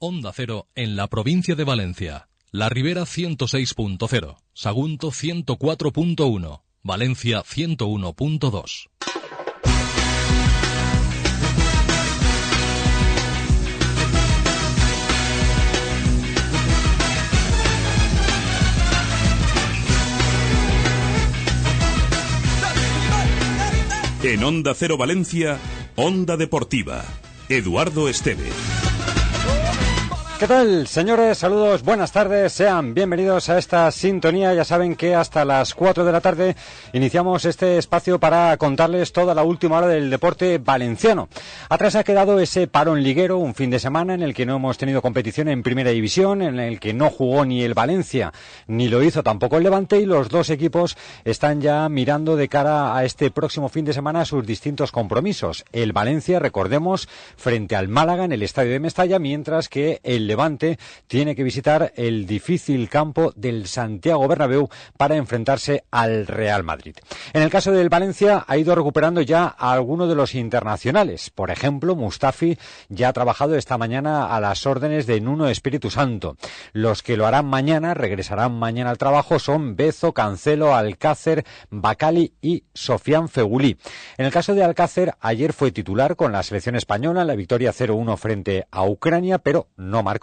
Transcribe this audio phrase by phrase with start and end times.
[0.00, 2.28] Onda Cero en la provincia de Valencia.
[2.52, 8.88] La Ribera 106.0, Sagunto 104.1, Valencia 101.2.
[24.22, 25.58] En Onda Cero Valencia,
[25.96, 27.04] Onda Deportiva.
[27.48, 28.48] Eduardo Esteve.
[30.38, 31.38] ¿Qué tal, señores?
[31.38, 34.54] Saludos, buenas tardes, sean bienvenidos a esta sintonía.
[34.54, 36.54] Ya saben que hasta las 4 de la tarde
[36.92, 41.28] iniciamos este espacio para contarles toda la última hora del deporte valenciano.
[41.68, 44.78] Atrás ha quedado ese parón liguero, un fin de semana en el que no hemos
[44.78, 48.32] tenido competición en primera división, en el que no jugó ni el Valencia,
[48.68, 52.96] ni lo hizo tampoco el Levante, y los dos equipos están ya mirando de cara
[52.96, 55.64] a este próximo fin de semana sus distintos compromisos.
[55.72, 60.78] El Valencia, recordemos, frente al Málaga en el estadio de Mestalla, mientras que el Levante
[61.08, 66.94] tiene que visitar el difícil campo del Santiago Bernabéu para enfrentarse al Real Madrid.
[67.32, 71.30] En el caso del Valencia ha ido recuperando ya a algunos de los internacionales.
[71.30, 76.36] Por ejemplo, Mustafi ya ha trabajado esta mañana a las órdenes de Nuno Espíritu Santo.
[76.72, 82.64] Los que lo harán mañana, regresarán mañana al trabajo, son Bezo, Cancelo, Alcácer, Bacali y
[82.74, 83.78] Sofián Fegulí.
[84.18, 87.72] En el caso de Alcácer, ayer fue titular con la selección española en la victoria
[87.72, 90.17] 0-1 frente a Ucrania, pero no marcó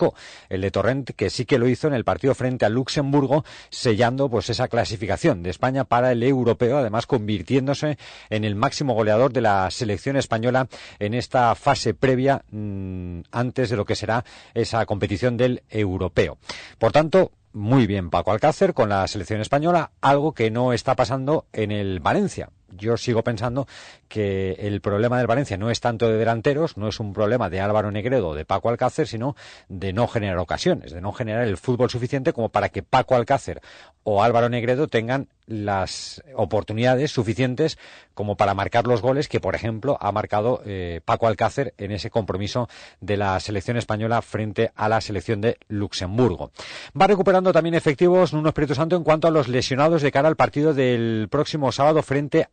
[0.49, 4.29] el de Torrent, que sí que lo hizo en el partido frente a Luxemburgo, sellando
[4.29, 7.97] pues esa clasificación de España para el europeo, además convirtiéndose
[8.29, 10.67] en el máximo goleador de la selección española
[10.99, 16.37] en esta fase previa mm, antes de lo que será esa competición del europeo.
[16.77, 21.45] Por tanto, muy bien Paco Alcácer con la selección española, algo que no está pasando
[21.53, 23.67] en el Valencia yo sigo pensando
[24.07, 27.61] que el problema del Valencia no es tanto de delanteros, no es un problema de
[27.61, 29.35] Álvaro Negredo o de Paco Alcácer, sino
[29.67, 33.61] de no generar ocasiones, de no generar el fútbol suficiente como para que Paco Alcácer
[34.03, 37.77] o Álvaro Negredo tengan las oportunidades suficientes
[38.13, 42.09] como para marcar los goles que, por ejemplo, ha marcado eh, Paco Alcácer en ese
[42.09, 42.67] compromiso
[43.01, 46.51] de la selección española frente a la selección de Luxemburgo.
[46.99, 50.35] Va recuperando también efectivos Nuno Espíritu Santo en cuanto a los lesionados de cara al
[50.35, 52.47] partido del próximo sábado frente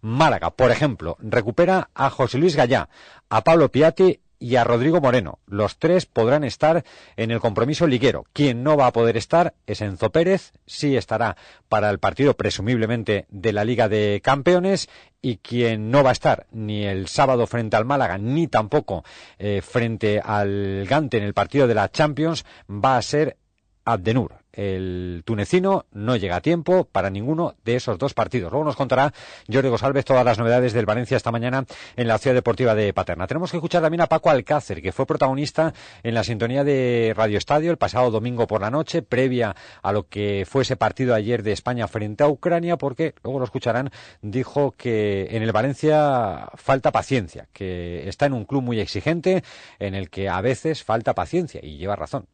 [0.00, 0.50] Málaga.
[0.50, 2.88] Por ejemplo, recupera a José Luis Gallá,
[3.28, 5.38] a Pablo Piatti y a Rodrigo Moreno.
[5.46, 6.82] Los tres podrán estar
[7.16, 8.24] en el compromiso liguero.
[8.32, 11.36] Quien no va a poder estar es Enzo Pérez, sí estará
[11.68, 14.88] para el partido presumiblemente de la Liga de Campeones
[15.20, 19.04] y quien no va a estar ni el sábado frente al Málaga ni tampoco
[19.38, 23.36] eh, frente al Gante en el partido de la Champions va a ser
[23.84, 28.50] Abdenur, el tunecino no llega a tiempo para ninguno de esos dos partidos.
[28.50, 29.12] Luego nos contará
[29.50, 31.64] Jorge Gosalvez todas las novedades del Valencia esta mañana
[31.96, 33.26] en la ciudad deportiva de Paterna.
[33.26, 35.72] Tenemos que escuchar también a Paco Alcácer, que fue protagonista
[36.02, 40.08] en la sintonía de Radio Estadio el pasado domingo por la noche, previa a lo
[40.08, 43.90] que fue ese partido ayer de España frente a Ucrania, porque luego lo escucharán,
[44.22, 49.42] dijo que en el Valencia falta paciencia, que está en un club muy exigente
[49.78, 52.26] en el que a veces falta paciencia y lleva razón.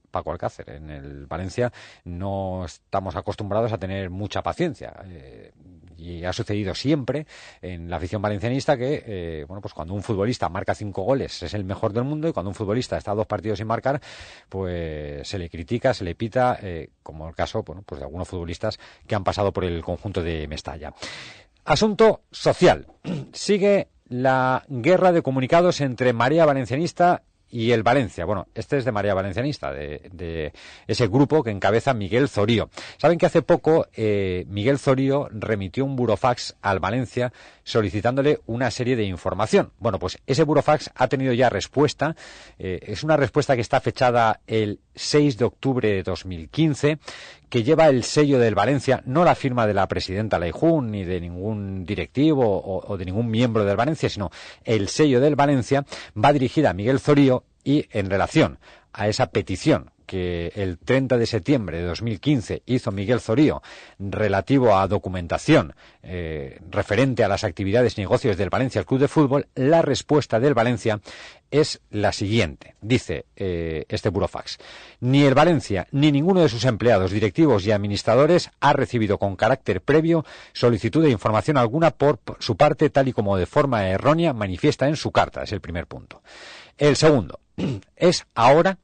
[0.66, 1.72] En el Valencia
[2.04, 4.93] no estamos acostumbrados a tener mucha paciencia.
[5.06, 5.53] Eh,
[5.99, 7.27] y ha sucedido siempre
[7.62, 11.55] en la afición valencianista que, eh, bueno, pues cuando un futbolista marca cinco goles es
[11.55, 14.00] el mejor del mundo y cuando un futbolista está dos partidos sin marcar,
[14.49, 18.28] pues se le critica, se le pita, eh, como el caso, bueno, pues de algunos
[18.28, 20.93] futbolistas que han pasado por el conjunto de Mestalla.
[21.65, 22.87] Asunto social.
[23.32, 28.24] Sigue la guerra de comunicados entre María Valencianista y el Valencia.
[28.24, 30.52] Bueno, este es de María Valencianista, de,
[30.86, 32.70] ese grupo que encabeza Miguel Zorío.
[32.98, 37.32] Saben que hace poco eh, Miguel Zorío remitió un burofax al Valencia
[37.64, 39.72] solicitándole una serie de información.
[39.78, 42.16] Bueno, pues ese burofax ha tenido ya respuesta.
[42.58, 46.98] Eh, es una respuesta que está fechada el 6 de octubre de 2015
[47.48, 51.20] que lleva el sello del Valencia, no la firma de la presidenta Leijún ni de
[51.20, 54.30] ningún directivo o, o, de ningún miembro del Valencia, sino
[54.64, 55.84] el sello del Valencia,
[56.16, 58.58] va dirigida a Miguel Zorío y en relación
[58.92, 63.62] a esa petición que el 30 de septiembre de 2015 hizo Miguel Zorío
[63.99, 69.49] relativo a documentación eh, referente a las actividades y negocios del Valencia Club de Fútbol,
[69.55, 71.00] la respuesta del Valencia
[71.50, 72.75] es la siguiente.
[72.81, 74.58] Dice eh, este burofax.
[75.00, 79.81] Ni el Valencia ni ninguno de sus empleados, directivos y administradores ha recibido con carácter
[79.81, 84.88] previo solicitud de información alguna por su parte, tal y como de forma errónea manifiesta
[84.88, 85.43] en su carta.
[85.43, 86.23] Es el primer punto.
[86.79, 87.41] El segundo
[87.97, 88.79] es ahora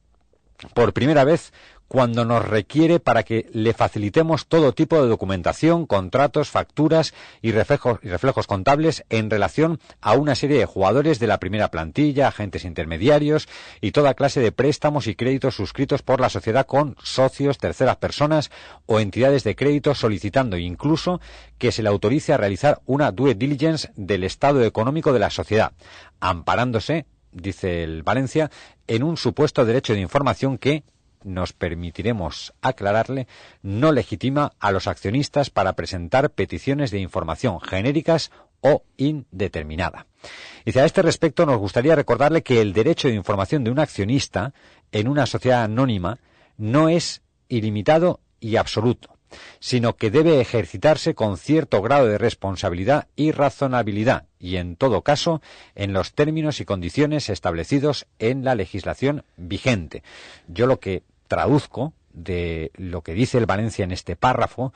[0.73, 1.51] por primera vez
[1.93, 7.99] cuando nos requiere para que le facilitemos todo tipo de documentación, contratos, facturas y reflejos,
[8.01, 12.65] y reflejos, contables en relación a una serie de jugadores de la primera plantilla, agentes
[12.65, 13.47] intermediarios
[13.79, 18.49] y toda clase de préstamos y créditos suscritos por la sociedad con socios, terceras personas
[18.87, 21.21] o entidades de crédito solicitando incluso
[21.59, 25.73] que se le autorice a realizar una due diligence del estado económico de la sociedad,
[26.19, 28.51] amparándose dice el Valencia,
[28.87, 30.83] en un supuesto derecho de información que,
[31.23, 33.27] nos permitiremos aclararle,
[33.61, 40.07] no legitima a los accionistas para presentar peticiones de información genéricas o indeterminada.
[40.65, 44.53] Dice, a este respecto nos gustaría recordarle que el derecho de información de un accionista
[44.91, 46.19] en una sociedad anónima
[46.57, 49.12] no es ilimitado y absoluto
[49.59, 55.41] sino que debe ejercitarse con cierto grado de responsabilidad y razonabilidad, y en todo caso
[55.75, 60.03] en los términos y condiciones establecidos en la legislación vigente.
[60.47, 64.73] Yo lo que traduzco de lo que dice el Valencia en este párrafo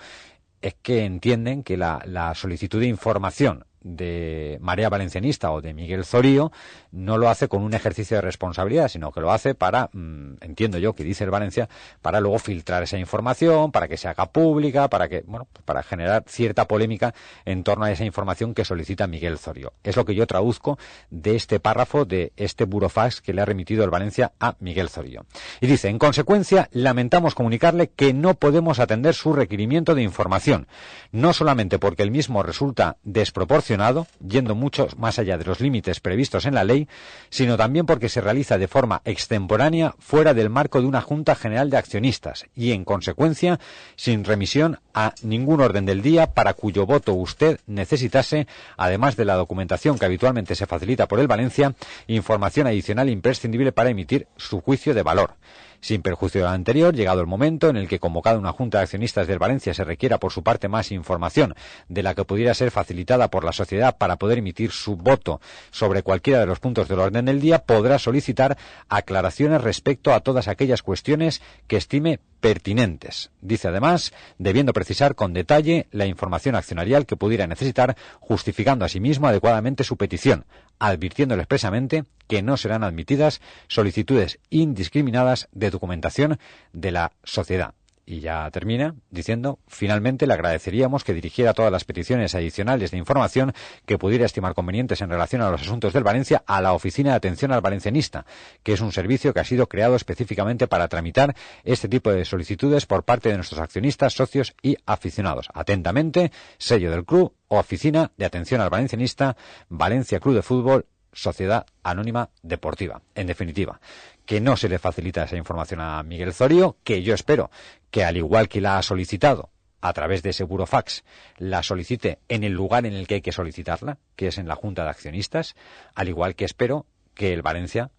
[0.61, 3.65] es que entienden que la, solicitud de información
[3.95, 6.51] de Marea Valencianista o de Miguel Zorío
[6.91, 10.77] no lo hace con un ejercicio de responsabilidad, sino que lo hace para, mm, entiendo
[10.77, 11.69] yo que dice el Valencia,
[12.01, 16.23] para luego filtrar esa información, para que se haga pública, para que, bueno, para generar
[16.27, 17.13] cierta polémica
[17.45, 19.73] en torno a esa información que solicita Miguel Zorío.
[19.83, 20.77] Es lo que yo traduzco
[21.09, 25.25] de este párrafo de este burofax que le ha remitido el Valencia a Miguel Zorío.
[25.61, 30.67] Y dice, en consecuencia, lamentamos comunicarle que no podemos atender su requerimiento de información,
[31.11, 33.76] no solamente porque el mismo resulta desproporcionado,
[34.25, 36.87] yendo mucho más allá de los límites previstos en la ley,
[37.29, 41.69] sino también porque se realiza de forma extemporánea fuera del marco de una Junta General
[41.69, 43.59] de Accionistas y, en consecuencia,
[43.95, 48.47] sin remisión a ningún orden del día para cuyo voto usted necesitase,
[48.77, 51.73] además de la documentación que habitualmente se facilita por el Valencia,
[52.07, 55.35] información adicional imprescindible para emitir su juicio de valor.
[55.79, 58.83] Sin perjuicio de lo anterior, llegado el momento en el que convocada una Junta de
[58.85, 61.53] Accionistas del Valencia se requiera por su parte más información
[61.87, 65.39] de la que pudiera ser facilitada por la sociedad para poder emitir su voto
[65.71, 68.57] sobre cualquiera de los puntos del orden del día, podrá solicitar
[68.89, 73.31] aclaraciones respecto a todas aquellas cuestiones que estime pertinentes.
[73.41, 79.83] Dice además, debiendo precisar con detalle la información accionarial que pudiera necesitar, justificando asimismo adecuadamente
[79.83, 80.45] su petición,
[80.79, 86.39] advirtiéndole expresamente que no serán admitidas solicitudes indiscriminadas de documentación
[86.73, 87.73] de la sociedad.
[88.09, 93.51] Y ya termina diciendo, finalmente le agradeceríamos que dirigiera todas las peticiones adicionales de información
[93.85, 97.17] que pudiera estimar convenientes en relación a los asuntos del Valencia a la Oficina de
[97.17, 98.25] Atención al Valencianista,
[98.63, 102.85] que es un servicio que ha sido creado específicamente para tramitar este tipo de solicitudes
[102.85, 105.49] por parte de nuestros accionistas, socios y aficionados.
[105.53, 109.35] Atentamente, sello del club, Oficina de Atención al Valencianista,
[109.67, 113.01] Valencia Club de Fútbol, Sociedad Anónima Deportiva.
[113.15, 113.81] En definitiva,
[114.27, 117.49] que no se le facilita esa información a Miguel Zorio, que yo espero
[117.89, 121.05] que al igual que la ha solicitado a través de ese burofax,
[121.37, 124.55] la solicite en el lugar en el que hay que solicitarla, que es en la
[124.55, 125.55] Junta de Accionistas,
[125.95, 127.89] al igual que espero que el Valencia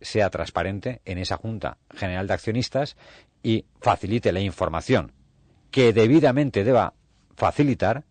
[0.00, 2.96] sea transparente en esa Junta General de Accionistas
[3.42, 5.12] y facilite la información
[5.72, 6.94] que debidamente deba
[7.34, 8.04] facilitar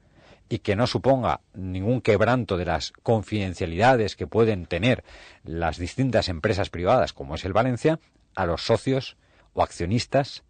[0.52, 5.06] y que no suponga ningún quebranto de las confidencialidades que pueden tener
[5.46, 8.02] las distintas empresas privadas, como es el Valencia,
[8.36, 9.16] a los socios
[9.54, 10.44] o accionistas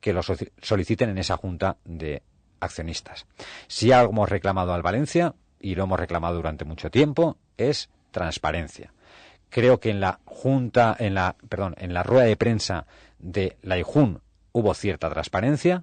[0.00, 2.22] que lo soliciten en esa junta de
[2.60, 3.26] accionistas.
[3.66, 8.92] Si algo hemos reclamado al Valencia, y lo hemos reclamado durante mucho tiempo, es transparencia.
[9.50, 12.86] Creo que en la junta, en la, perdón, en la rueda de prensa
[13.18, 14.20] de la IJUN
[14.52, 15.82] hubo cierta transparencia,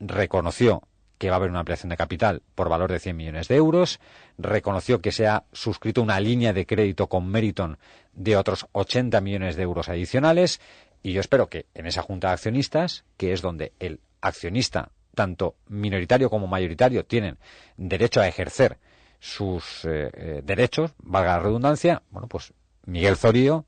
[0.00, 0.82] reconoció
[1.20, 4.00] que va a haber una ampliación de capital por valor de 100 millones de euros,
[4.38, 7.76] reconoció que se ha suscrito una línea de crédito con Meriton
[8.14, 10.62] de otros 80 millones de euros adicionales.
[11.02, 15.56] Y yo espero que en esa junta de accionistas, que es donde el accionista, tanto
[15.68, 17.36] minoritario como mayoritario, tienen
[17.76, 18.78] derecho a ejercer
[19.18, 22.54] sus eh, eh, derechos, valga la redundancia, bueno, pues
[22.86, 23.66] Miguel Zorío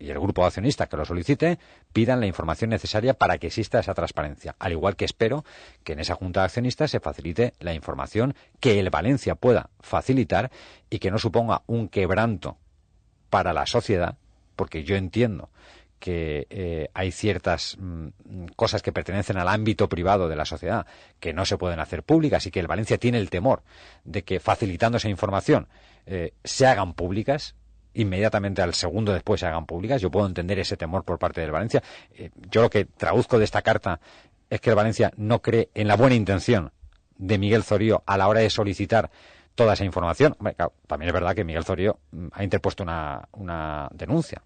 [0.00, 1.58] y el grupo de accionistas que lo solicite
[1.92, 4.56] pidan la información necesaria para que exista esa transparencia.
[4.58, 5.44] Al igual que espero
[5.84, 10.50] que en esa junta de accionistas se facilite la información que el Valencia pueda facilitar
[10.88, 12.56] y que no suponga un quebranto
[13.28, 14.16] para la sociedad,
[14.56, 15.50] porque yo entiendo
[16.00, 20.86] que eh, hay ciertas mm, cosas que pertenecen al ámbito privado de la sociedad
[21.20, 23.62] que no se pueden hacer públicas y que el Valencia tiene el temor
[24.04, 25.68] de que facilitando esa información
[26.06, 27.54] eh, se hagan públicas
[27.94, 30.00] inmediatamente al segundo después se hagan públicas.
[30.00, 31.82] Yo puedo entender ese temor por parte del Valencia.
[32.14, 34.00] Eh, yo lo que traduzco de esta carta
[34.48, 36.72] es que el Valencia no cree en la buena intención
[37.16, 39.10] de Miguel Zorío a la hora de solicitar
[39.54, 40.36] toda esa información.
[40.86, 44.42] también es verdad que Miguel Zorío mm, ha interpuesto una, una denuncia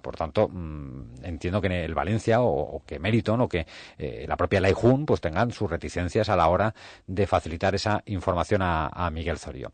[0.00, 3.66] por tanto, mm, entiendo que el Valencia o, que Meriton o que
[3.98, 6.74] eh, la propia Laijun pues tengan sus reticencias a la hora
[7.06, 9.72] de facilitar esa información a, Miguel Zorio.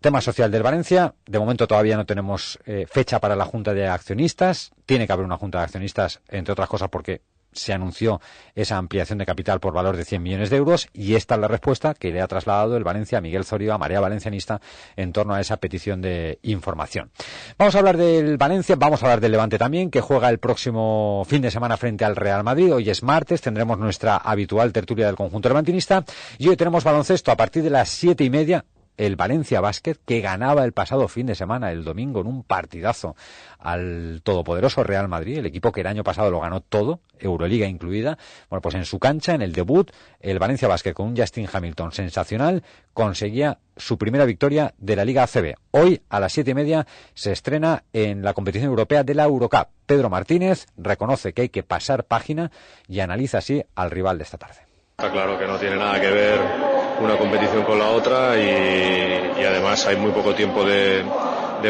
[0.00, 1.14] Tema social del Valencia.
[1.26, 4.70] De momento todavía no tenemos eh, fecha para la Junta de Accionistas.
[4.86, 8.20] Tiene que haber una Junta de Accionistas, entre otras cosas, porque se anunció
[8.54, 11.48] esa ampliación de capital por valor de 100 millones de euros y esta es la
[11.48, 14.60] respuesta que le ha trasladado el Valencia a Miguel Zorio, a Marea Valencianista,
[14.94, 17.10] en torno a esa petición de información.
[17.58, 21.24] Vamos a hablar del Valencia, vamos a hablar del Levante también, que juega el próximo
[21.26, 22.72] fin de semana frente al Real Madrid.
[22.72, 26.04] Hoy es martes, tendremos nuestra habitual tertulia del conjunto levantinista
[26.38, 28.64] y hoy tenemos baloncesto a partir de las siete y media
[28.98, 33.16] el Valencia Basket, que ganaba el pasado fin de semana, el domingo, en un partidazo
[33.58, 38.18] al todopoderoso Real Madrid, el equipo que el año pasado lo ganó todo, Euroliga incluida.
[38.50, 39.90] Bueno, pues en su cancha, en el debut,
[40.20, 42.62] el Valencia Basket con un Justin Hamilton sensacional
[42.92, 45.54] conseguía su primera victoria de la Liga ACB.
[45.70, 49.68] Hoy, a las siete y media, se estrena en la competición europea de la Eurocup.
[49.86, 52.50] Pedro Martínez reconoce que hay que pasar página
[52.88, 54.66] y analiza así al rival de esta tarde.
[54.90, 59.86] Está claro que no tiene nada que ver una competición con la otra y, además
[59.86, 61.04] hay muy poco tiempo de,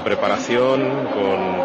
[0.03, 1.09] preparación,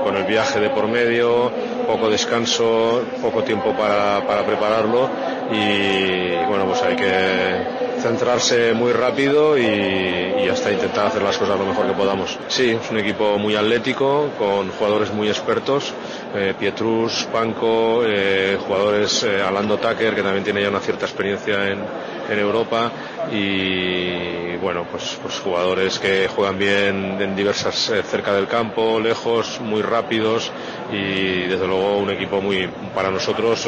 [0.04, 1.52] con, el viaje de por medio,
[1.88, 5.10] poco descanso, poco tiempo para, para prepararlo
[5.52, 11.66] y bueno, pues hay que centrarse muy rápido y, hasta intentar hacer las cosas lo
[11.66, 12.38] mejor que podamos.
[12.50, 15.94] Sí, es un equipo muy atlético, con jugadores muy expertos,
[16.36, 21.70] eh, Pietrus, Panco, eh, jugadores eh, Alando Tucker, que también tiene ya una cierta experiencia
[21.70, 21.80] en,
[22.30, 22.92] en Europa
[23.32, 29.82] y bueno, pues, pues jugadores que juegan bien en diversas cerca del campo, lejos, muy
[29.82, 30.52] rápidos
[30.92, 33.68] y desde luego un equipo muy para nosotros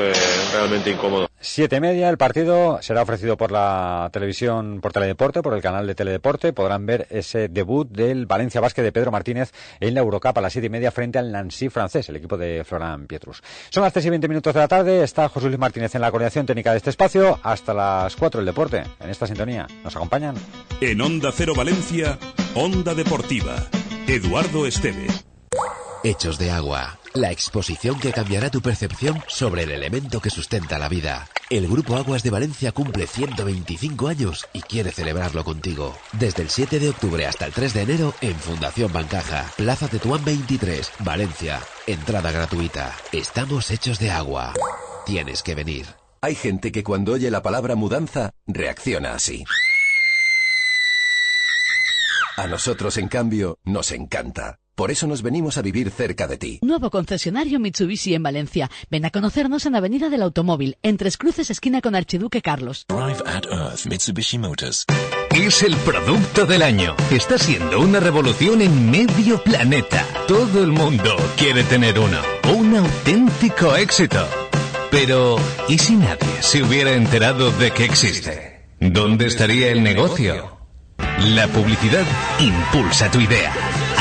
[0.53, 1.29] realmente incómodo.
[1.47, 5.85] Siete y media, el partido será ofrecido por la televisión, por Teledeporte, por el canal
[5.85, 6.53] de Teledeporte.
[6.53, 10.51] Podrán ver ese debut del Valencia Basket de Pedro Martínez en la Eurocup a las
[10.51, 13.43] siete y media frente al Nancy francés, el equipo de Florán Pietrus.
[13.69, 15.03] Son las tres y veinte minutos de la tarde.
[15.03, 17.39] Está José Luis Martínez en la coordinación técnica de este espacio.
[17.43, 19.67] Hasta las cuatro el deporte en esta sintonía.
[19.83, 20.35] ¿Nos acompañan?
[20.81, 22.17] En Onda Cero Valencia,
[22.55, 23.55] Onda Deportiva.
[24.07, 25.05] Eduardo Esteve.
[26.03, 26.97] Hechos de agua.
[27.15, 31.29] La exposición que cambiará tu percepción sobre el elemento que sustenta la vida.
[31.49, 35.95] El Grupo Aguas de Valencia cumple 125 años y quiere celebrarlo contigo.
[36.11, 40.25] Desde el 7 de octubre hasta el 3 de enero en Fundación Bancaja, Plaza Tetuán
[40.25, 41.61] 23, Valencia.
[41.87, 42.93] Entrada gratuita.
[43.13, 44.53] Estamos hechos de agua.
[45.05, 45.85] Tienes que venir.
[46.19, 49.45] Hay gente que cuando oye la palabra mudanza reacciona así.
[52.35, 54.59] A nosotros, en cambio, nos encanta.
[54.75, 56.59] Por eso nos venimos a vivir cerca de ti.
[56.61, 58.69] Nuevo concesionario Mitsubishi en Valencia.
[58.91, 62.85] Ven a conocernos en Avenida del Automóvil, en Tres Cruces, esquina con Archiduque Carlos.
[62.89, 64.85] Drive at Earth, Mitsubishi Motors.
[65.33, 66.93] Es el producto del año.
[67.09, 70.05] Está siendo una revolución en medio planeta.
[70.27, 72.19] Todo el mundo quiere tener uno.
[72.53, 74.27] Un auténtico éxito.
[74.91, 75.37] Pero,
[75.69, 78.65] ¿y si nadie se hubiera enterado de que existe?
[78.81, 80.57] ¿Dónde estaría el negocio?
[81.19, 82.05] La publicidad
[82.39, 83.53] impulsa tu idea.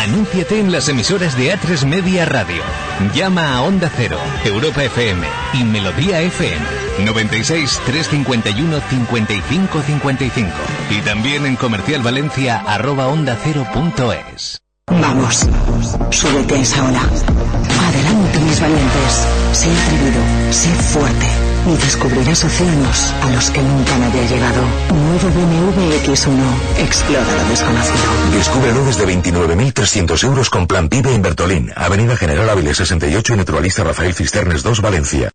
[0.05, 2.63] Anúnciate en las emisoras de A3 Media Radio.
[3.15, 6.63] Llama a Onda Cero, Europa FM y Melodía FM
[7.07, 10.51] 96 351 55 55
[10.91, 13.39] y también en comercialvalencia arroba onda.
[14.89, 15.47] Vamos,
[16.11, 17.01] súbete a esa ola.
[17.01, 19.27] Adelante, mis valientes.
[19.53, 24.63] Sé atrevido, sé fuerte y descubrirás océanos a los que nunca nadie ha llegado.
[24.91, 26.39] Nuevo BMW X1.
[26.79, 27.99] Explora lo desconocido.
[28.33, 33.85] Descúbrelo desde 29.300 euros con plan PIBE en Bertolín, Avenida General Ávila 68 y Naturalista
[33.85, 35.31] Rafael Cisternes 2, Valencia.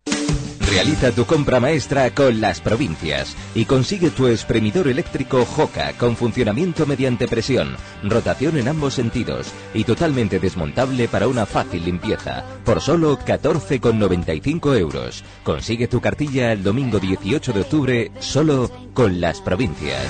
[0.70, 6.86] Realiza tu compra maestra con las provincias y consigue tu exprimidor eléctrico Joca con funcionamiento
[6.86, 13.18] mediante presión, rotación en ambos sentidos y totalmente desmontable para una fácil limpieza por solo
[13.18, 15.24] 14,95 euros.
[15.44, 20.06] Consigue tu cartilla el domingo 18 de octubre solo con las provincias.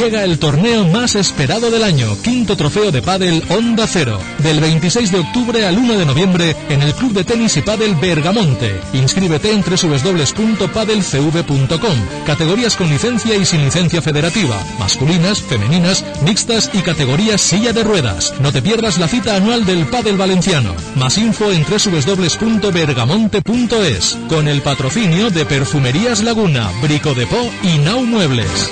[0.00, 5.12] Llega el torneo más esperado del año, quinto trofeo de pádel Onda Cero, del 26
[5.12, 8.80] de octubre al 1 de noviembre en el Club de Tenis y Pádel Bergamonte.
[8.94, 12.24] Inscríbete en www.padelcv.com.
[12.24, 18.32] Categorías con licencia y sin licencia federativa, masculinas, femeninas, mixtas y categorías silla de ruedas.
[18.40, 20.74] No te pierdas la cita anual del Pádel Valenciano.
[20.96, 28.06] Más info en www.bergamonte.es con el patrocinio de Perfumerías Laguna, Brico de Po y Nau
[28.06, 28.70] Muebles.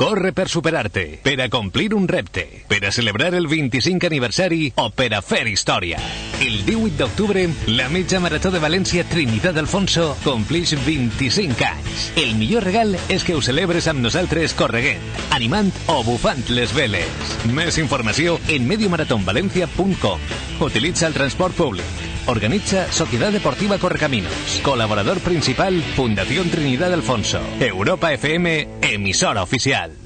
[0.00, 5.10] Corre per superar-te, per a complir un repte, per celebrar el 25 aniversari o per
[5.12, 5.98] a fer història.
[6.40, 12.06] El 18 d'octubre, la mitja marató de València Trinitat Alfonso complix 25 anys.
[12.16, 15.04] El millor regal és que ho celebres amb nosaltres correguent,
[15.36, 17.36] animant o bufant les veles.
[17.52, 20.30] Més informació en mediomaratonvalencia.com.
[20.64, 22.09] Utilitza el transport públic.
[22.26, 24.32] Organiza Sociedad Deportiva Correcaminos.
[24.62, 27.40] Colaborador principal, Fundación Trinidad Alfonso.
[27.60, 29.99] Europa FM, emisora oficial.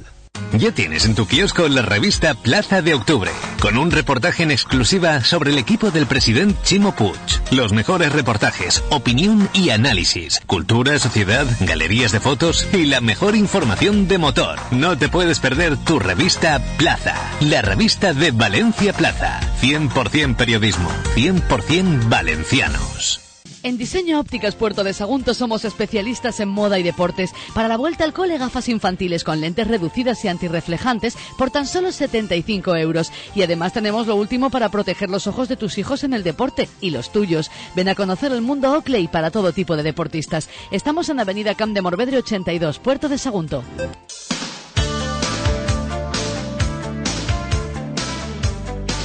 [0.58, 5.22] Ya tienes en tu kiosco la revista Plaza de Octubre, con un reportaje en exclusiva
[5.24, 7.18] sobre el equipo del presidente Chimo Puig.
[7.50, 14.06] Los mejores reportajes, opinión y análisis, cultura, sociedad, galerías de fotos y la mejor información
[14.06, 14.60] de motor.
[14.70, 19.40] No te puedes perder tu revista Plaza, la revista de Valencia Plaza.
[19.60, 23.23] 100% periodismo, 100% valencianos.
[23.64, 27.32] En Diseño Ópticas Puerto de Sagunto somos especialistas en moda y deportes.
[27.54, 31.90] Para la vuelta al cole, gafas infantiles con lentes reducidas y antirreflejantes por tan solo
[31.90, 33.10] 75 euros.
[33.34, 36.68] Y además tenemos lo último para proteger los ojos de tus hijos en el deporte
[36.82, 37.50] y los tuyos.
[37.74, 40.50] Ven a conocer el mundo Oakley para todo tipo de deportistas.
[40.70, 43.64] Estamos en Avenida Camp de Morvedre 82, Puerto de Sagunto.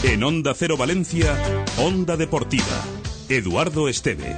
[0.04, 1.34] En Onda Cero Valencia,
[1.78, 2.99] Onda Deportiva.
[3.30, 4.36] Eduardo Esteve.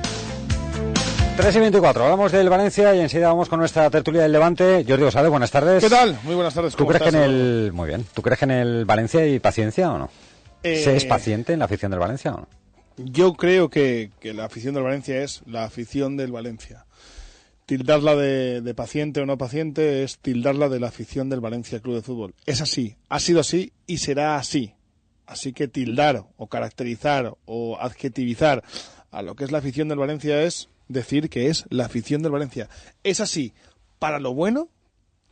[1.38, 4.84] 3 y 24, hablamos del Valencia y enseguida vamos con nuestra tertulia del Levante.
[4.86, 5.82] Jordi Osade, buenas tardes.
[5.82, 6.20] ¿Qué tal?
[6.24, 6.74] Muy buenas tardes.
[6.74, 7.72] ¿Tú ¿cómo crees que en el...
[7.72, 8.06] Muy bien.
[8.14, 10.10] ¿Tú crees que en el Valencia hay paciencia o no?
[10.62, 12.48] Eh, ¿Se es paciente en la afición del Valencia o no?
[12.98, 16.86] Yo creo que, que la afición del Valencia es la afición del Valencia.
[17.66, 21.96] Tildarla de, de paciente o no paciente es tildarla de la afición del Valencia Club
[21.96, 22.36] de Fútbol.
[22.46, 24.74] Es así, ha sido así y será así.
[25.32, 28.66] Así que tildar o caracterizar o adjetivizar
[29.12, 32.34] a lo que es la afición del Valencia es decir que es la afición del
[32.34, 32.68] Valencia.
[33.02, 33.54] Es así
[33.98, 34.68] para lo bueno,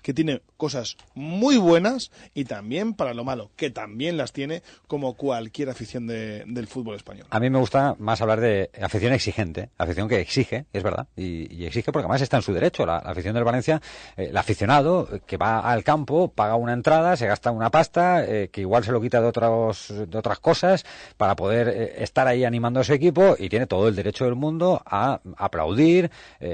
[0.02, 5.14] que tiene cosas muy buenas, y también para lo malo, que también las tiene como
[5.16, 7.28] cualquier afición de- del fútbol español.
[7.30, 11.66] A mí me gusta más hablar de afición exigente, afición que exige, es verdad, y,
[11.66, 12.86] exige porque además está en su derecho.
[12.86, 13.82] La, afición del Valencia,
[14.18, 18.26] eh, el aficionado eh, que va al campo, paga una entrada, se gasta una pasta,
[18.26, 20.86] eh, que igual se lo quita de, otros, de otras cosas
[21.18, 24.82] para poder estar ahí animando a su equipo y tiene todo el derecho del mundo
[24.86, 26.10] a aplaudir,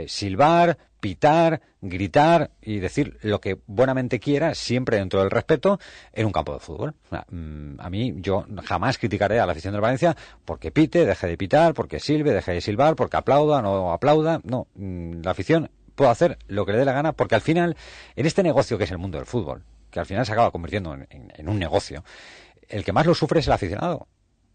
[0.08, 5.80] silbar, pitar, gritar y decir lo que buenamente quiera, siempre dentro del respeto,
[6.14, 6.96] en un campo de fútbol.
[7.30, 11.38] Mm, a mí, yo jamás criticaré a la afición del Valencia porque pite, deje de
[11.38, 14.42] pitar, porque silbe, deje de silbar, porque aplauda, no aplauda.
[14.46, 17.78] No, mm, la afición puede hacer lo que le dé la gana porque al final,
[18.16, 20.92] en este negocio que es el mundo del fútbol, que al final se acaba convirtiendo
[20.96, 22.04] en, en- en un negocio,
[22.68, 24.08] el que más lo sufre es el aficionado.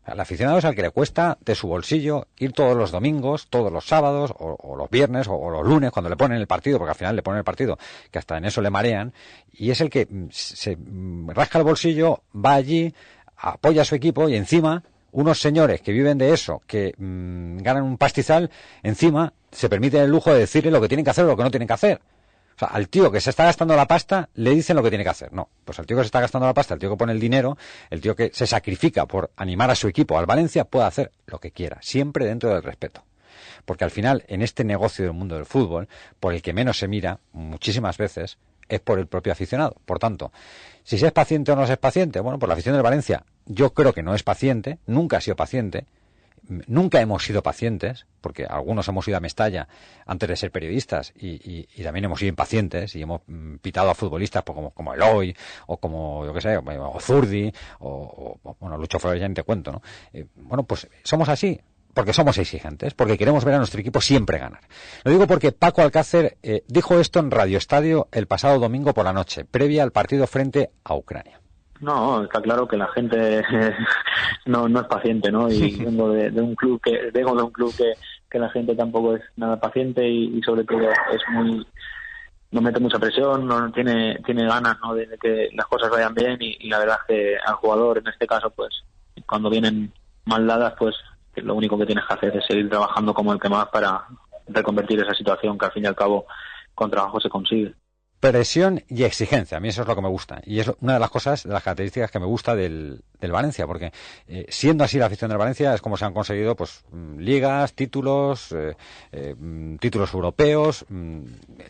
[0.05, 3.71] Al aficionado es al que le cuesta de su bolsillo ir todos los domingos, todos
[3.71, 6.97] los sábados, o, los viernes, o, los lunes, cuando le ponen el partido, porque al
[6.97, 7.79] final le ponen el partido,
[8.11, 9.13] que hasta en eso le marean,
[9.53, 12.95] y es el que mm, se mm, rasca el bolsillo, va allí,
[13.37, 14.83] apoya a su equipo y encima
[15.13, 18.51] unos señores que viven de eso, que mm, ganan un pastizal,
[18.83, 21.43] encima se permiten el lujo de decirle lo que tienen que hacer o lo que
[21.43, 22.01] no tienen que hacer.
[22.61, 25.09] Sea, al tío que se está gastando la pasta le dicen lo que tiene que
[25.09, 25.33] hacer.
[25.33, 27.18] No, pues al tío que se está gastando la pasta, el tío que pone el
[27.18, 27.57] dinero,
[27.88, 31.38] el tío que se sacrifica por animar a su equipo al Valencia, puede hacer lo
[31.38, 33.03] que quiera, siempre dentro del respeto.
[33.64, 36.87] Porque al final, en este negocio del mundo del fútbol, por el que menos se
[36.87, 38.37] mira, muchísimas veces,
[38.68, 39.77] es por el propio aficionado.
[39.87, 40.31] Por tanto,
[40.85, 43.25] si se es paciente o no se es paciente, bueno, por la afición del Valencia,
[43.46, 45.87] yo creo que no es paciente, nunca ha sido paciente,
[46.67, 49.69] nunca hemos sido pacientes, porque algunos hemos ido a Mestalla
[50.07, 54.43] antes de ser periodistas y, también hemos sido impacientes y hemos mm, pitado a futbolistas
[54.43, 55.35] pues, como, como Eloy
[55.67, 59.43] o como, yo qué sé, o Zurdi o, o- bueno, Lucho Flores ya ni te
[59.43, 59.83] cuento, ¿no?
[60.13, 61.61] Eh, bueno, pues somos así.
[61.93, 64.61] Porque somos exigentes, porque queremos ver a nuestro equipo siempre ganar.
[65.03, 69.05] Lo digo porque Paco Alcácer eh, dijo esto en Radio Estadio el pasado domingo por
[69.05, 71.41] la noche, previa al partido frente a Ucrania.
[71.81, 73.43] No, está claro que la gente
[74.47, 75.51] no, no es paciente, ¿no?
[75.51, 77.93] Y vengo de, de un club que vengo de un club que,
[78.31, 81.66] que la gente tampoco es nada paciente y, y sobre todo es muy
[82.53, 84.95] no mete mucha presión, no tiene tiene ganas, ¿no?
[84.95, 88.09] De que las cosas vayan bien y, y la verdad es que al jugador en
[88.09, 88.71] este caso, pues
[89.27, 89.93] cuando vienen
[90.25, 90.95] mal dadas, pues
[91.37, 94.05] lo único que tienes que hacer es seguir trabajando como el que más para
[94.49, 96.27] reconvertir esa situación que al fin y al cabo
[96.75, 97.75] con trabajo se consigue.
[98.21, 99.57] Presión y exigencia.
[99.57, 100.43] A mí eso es lo que me gusta.
[100.45, 103.67] Y es una de las cosas, de las características que me gusta del, del Valencia,
[103.67, 103.93] porque
[104.29, 107.73] eh, siendo así la afición del Valencia es como se han conseguido pues mm, ligas,
[107.73, 108.77] títulos, eh,
[109.11, 110.85] eh, mm, títulos europeos.
[110.89, 111.21] mm,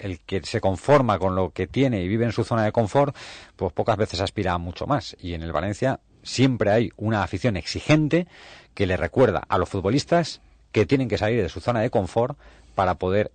[0.01, 3.17] El que se conforma con lo que tiene y vive en su zona de confort,
[3.55, 5.17] pues pocas veces aspira a mucho más.
[5.21, 8.27] Y en el Valencia siempre hay una afición exigente
[8.75, 10.41] que le recuerda a los futbolistas
[10.73, 12.37] que tienen que salir de su zona de confort
[12.75, 13.31] para poder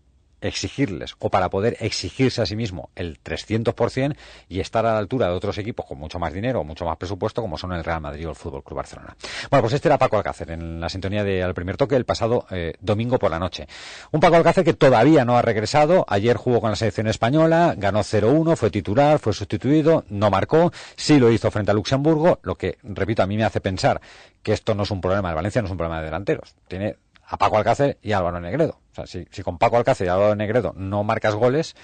[0.46, 4.16] exigirles o para poder exigirse a sí mismo el 300%
[4.50, 6.98] y estar a la altura de otros equipos con mucho más dinero o mucho más
[6.98, 9.16] presupuesto como son el Real Madrid o el Fútbol Club Barcelona.
[9.50, 12.46] Bueno, pues este era Paco Alcácer en la sintonía de Al Primer Toque el pasado
[12.52, 13.68] eh, domingo por la noche.
[14.12, 16.06] Un Paco Alcácer que todavía no ha regresado.
[16.08, 21.20] Ayer jugó con la selección española, ganó 0-1, fue titular, fue sustituido, no marcó, sí
[21.20, 24.02] lo hizo frente a Luxemburgo, lo que, repito, a mí me hace pensar
[24.44, 26.56] que esto no es un problema de Valencia, no es un problema de delanteros.
[26.68, 28.80] Tiene a Paco Alcácer y Álvaro Negredo.
[28.98, 31.76] O sea, si, con Paco Alcácer y Álvaro Negredo no marcas goles,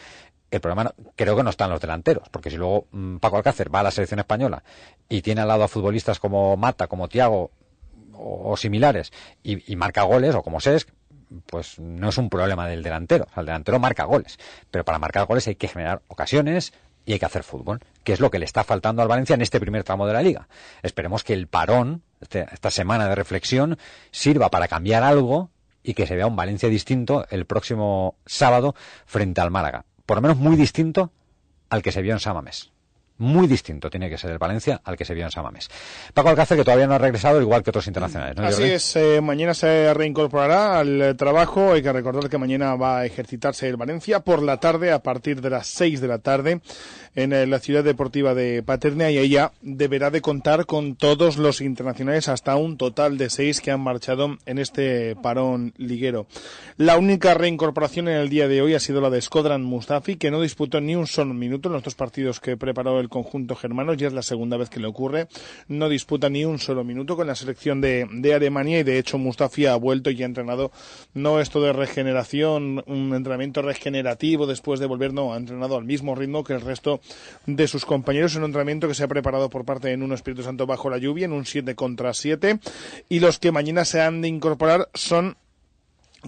[0.50, 3.82] el problema creo que no están los delanteros, porque si luego mm, Paco Alcácer va
[3.82, 4.64] a la selección española
[5.10, 7.52] y tiene al lado a futbolistas como Mata, como Tiago
[8.14, 9.12] o, similares
[9.44, 10.90] y, marca goles, o como Sesc,
[11.46, 13.26] pues no es un problema del delantero.
[13.26, 14.38] O sea, el delantero marca goles,
[14.70, 16.74] pero para marcar goles hay que generar ocasiones
[17.06, 19.42] y hay que hacer fútbol, que es lo que le está faltando al Valencia en
[19.42, 20.48] este primer tramo de la liga.
[20.84, 23.78] Esperemos que el parón, este, esta semana de reflexión,
[24.12, 25.50] sirva para cambiar algo
[25.84, 29.86] y que se vea un Valencia distinto el próximo sábado frente al Málaga.
[30.06, 31.12] Por lo menos muy distinto
[31.70, 32.72] al que se vio en Samamés
[33.22, 35.70] muy distinto tiene que ser el Valencia al que se vio en Samamés.
[36.14, 38.38] Paco Alcácer, que todavía no ha regresado, igual que otros internacionales.
[38.40, 41.72] Así es, eh, mañana se reincorporará al trabajo.
[41.74, 45.40] Hay que recordar que mañana va a ejercitarse el Valencia por la tarde, a partir
[45.40, 46.62] de las 6 de la tarde,
[47.16, 51.62] en eh, la ciudad deportiva de Paterna, y ella deberá de contar con todos los
[51.62, 56.28] internacionales, hasta un total de seis que han marchado en este parón liguero.
[56.78, 60.32] La única reincorporación en el día de hoy ha sido la de Skodran Mustafi, que
[60.32, 63.94] no disputó ni un solo minuto en los dos partidos que preparó el conjunto germano,
[63.94, 65.28] ya es la segunda vez que le ocurre,
[65.68, 69.18] no disputa ni un solo minuto con la selección de, de Alemania y de hecho
[69.18, 70.72] Mustafi ha vuelto y ha entrenado,
[71.14, 76.16] no esto de regeneración, un entrenamiento regenerativo después de volver, no, ha entrenado al mismo
[76.16, 77.01] ritmo que el resto
[77.46, 80.66] de sus compañeros, un entrenamiento que se ha preparado por parte de Nuno Espíritu Santo
[80.66, 82.60] bajo la lluvia en un 7 contra 7
[83.10, 85.38] y los que mañana se han de incorporar son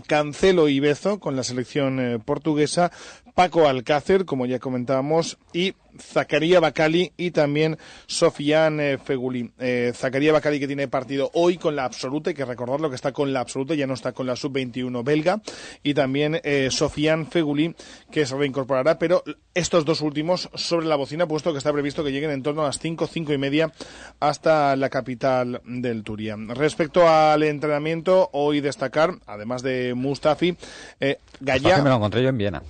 [0.07, 2.91] Cancelo y Bezo con la selección eh, portuguesa,
[3.35, 7.77] Paco Alcácer, como ya comentábamos, y Zacaría Bacali y también
[8.07, 9.51] Sofian Feguli.
[9.59, 13.11] Eh, Zacaría Bacali que tiene partido hoy con la absoluta, hay que recordarlo que está
[13.11, 15.41] con la absoluta, ya no está con la sub-21 belga,
[15.83, 17.75] y también eh, Sofian Feguli
[18.11, 22.11] que se reincorporará, pero estos dos últimos sobre la bocina, puesto que está previsto que
[22.11, 23.71] lleguen en torno a las 5, 5 y media
[24.19, 26.35] hasta la capital del Turia.
[26.37, 30.57] Respecto al entrenamiento, hoy destacar, además de Mustafi,
[30.99, 31.81] eh, Gallá...
[31.81, 32.63] me lo encontré yo en Viena.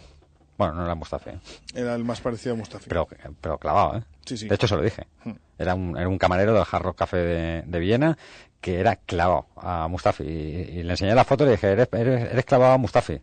[0.57, 1.31] Bueno, no era Mustafi.
[1.73, 2.85] Era el más parecido a Mustafi.
[2.87, 3.07] Pero,
[3.41, 4.03] pero clavado, ¿eh?
[4.25, 4.47] Sí, sí.
[4.47, 5.07] De hecho, se lo dije.
[5.23, 5.33] Hmm.
[5.57, 8.17] Era un, era un camarero del Hard Rock Café de, Viena
[8.61, 10.23] que era clavado a Mustafi.
[10.23, 13.19] Y, le enseñé la foto y le dije, ¿eres, eres, clavado a Mustafi?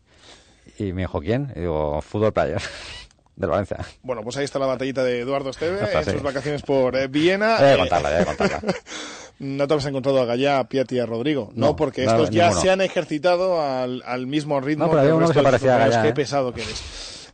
[0.79, 1.53] Y me dijo, ¿quién?
[1.57, 2.61] Y digo, fútbol player.
[3.37, 3.79] de Valencia.
[4.03, 7.59] Bueno, pues ahí está la batallita de Eduardo Esteve en sus vacaciones por eh, Viena.
[7.59, 8.61] Ya contarla, ya contarla.
[9.39, 11.75] no te has encontrado a Gallá, a Piatti y a Rodrigo, ¿no?
[11.75, 15.35] porque estos ya se han ejercitado al, al mismo ritmo no, pero había uno que
[15.35, 16.03] se parecía a Gallá.
[16.03, 16.13] Qué ¿eh?
[16.13, 16.83] pesado que eres.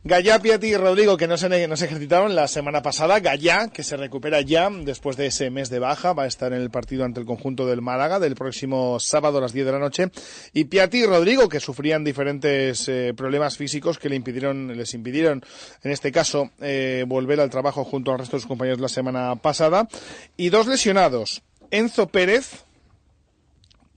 [0.07, 3.19] Gallá, Piatti y Rodrigo, que no se, no se ejercitaron la semana pasada.
[3.19, 6.61] Gallá, que se recupera ya después de ese mes de baja, va a estar en
[6.61, 9.79] el partido ante el conjunto del Málaga del próximo sábado a las 10 de la
[9.79, 10.09] noche.
[10.53, 15.43] Y Piatti y Rodrigo, que sufrían diferentes eh, problemas físicos que le impidieron, les impidieron,
[15.83, 19.35] en este caso, eh, volver al trabajo junto al resto de sus compañeros la semana
[19.35, 19.89] pasada.
[20.37, 21.43] Y dos lesionados.
[21.69, 22.63] Enzo Pérez,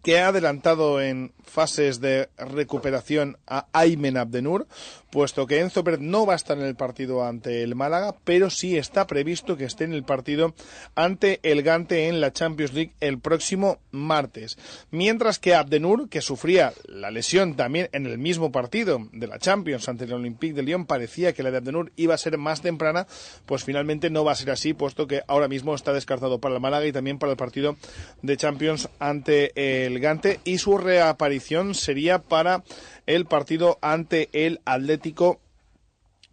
[0.03, 4.67] que ha adelantado en fases de recuperación a Aymen Abdenur,
[5.11, 8.49] puesto que Enzo Pérez no va a estar en el partido ante el Málaga, pero
[8.49, 10.55] sí está previsto que esté en el partido
[10.95, 14.57] ante el Gante en la Champions League el próximo martes.
[14.91, 19.89] Mientras que Abdenur, que sufría la lesión también en el mismo partido de la Champions
[19.89, 23.07] ante el Olympique de Lyon, parecía que la de Abdenur iba a ser más temprana,
[23.47, 26.61] pues finalmente no va a ser así, puesto que ahora mismo está descartado para el
[26.61, 27.77] Málaga y también para el partido
[28.23, 32.63] de Champions ante el Gante y su reaparición sería para
[33.07, 35.41] el partido ante el Atlético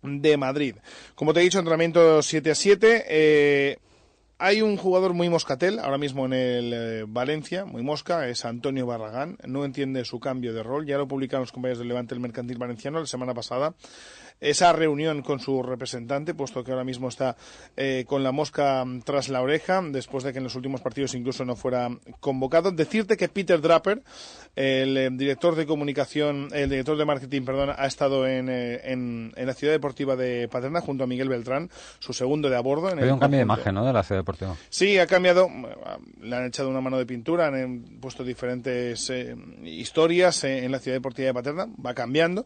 [0.03, 0.75] de Madrid.
[1.15, 3.05] Como te he dicho, entrenamiento 7 a 7.
[3.07, 3.77] Eh,
[4.39, 8.85] hay un jugador muy moscatel ahora mismo en el eh, Valencia, muy mosca, es Antonio
[8.85, 9.37] Barragán.
[9.47, 10.85] No entiende su cambio de rol.
[10.85, 13.73] Ya lo publicaron los compañeros del Levante el Mercantil Valenciano la semana pasada
[14.39, 17.35] esa reunión con su representante, puesto que ahora mismo está
[17.75, 21.43] eh, con la mosca tras la oreja, después de que en los últimos partidos incluso
[21.45, 22.71] no fuera convocado.
[22.71, 24.03] Decirte que Peter Draper,
[24.55, 29.33] el eh, director de comunicación, el director de marketing, perdón, ha estado en, eh, en,
[29.35, 31.69] la ciudad deportiva de Paterna junto a Miguel Beltrán,
[31.99, 32.87] su segundo de a bordo.
[32.87, 33.85] Hay un cambio de imagen, ¿no?
[33.85, 34.55] De la ciudad deportiva.
[34.69, 35.49] Sí, ha cambiado.
[36.21, 39.11] Le han echado una mano de pintura, han puesto diferentes
[39.63, 41.67] historias en la ciudad deportiva de Paterna.
[41.83, 42.45] Va cambiando,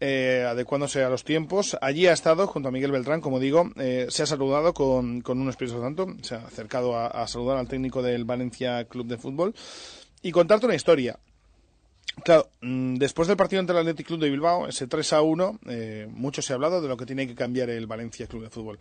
[0.00, 1.76] adecuándose a los tiempos.
[1.82, 5.38] Allí ha estado junto a Miguel Beltrán, como digo, eh, se ha saludado con, con
[5.38, 9.54] un Espíritu Santo, se ha acercado a, saludar al técnico del Valencia Club de Fútbol
[10.22, 11.18] y contarte una historia.
[12.24, 15.60] Claro, mm, después del partido entre el Athletic Club de Bilbao, ese 3 a 1,
[15.68, 18.50] eh, mucho se ha hablado de lo que tiene que cambiar el Valencia Club de
[18.50, 18.78] Fútbol.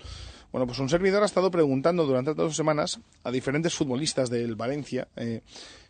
[0.53, 5.09] Bueno, pues un servidor ha estado preguntando durante dos semanas a diferentes futbolistas del Valencia
[5.17, 5.41] eh,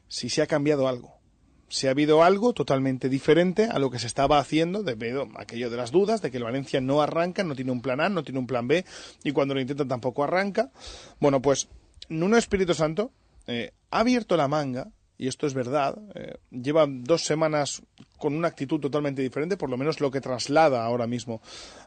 [0.08, 1.25] si se ha cambiado algo.
[1.68, 5.70] Si ha habido algo totalmente diferente a lo que se estaba haciendo debido a aquello
[5.70, 8.24] de las dudas, de que el Valencia no arranca, no tiene un plan A, no
[8.24, 8.86] tiene un plan B,
[9.24, 10.72] y cuando lo intentan tampoco arranca.
[11.20, 11.68] Bueno, pues
[12.08, 13.12] Nuno Espíritu Santo
[13.48, 17.82] eh, ha abierto la manga y esto es verdad, eh, lleva dos semanas
[18.18, 21.42] con una actitud totalmente diferente, por lo menos lo que traslada ahora mismo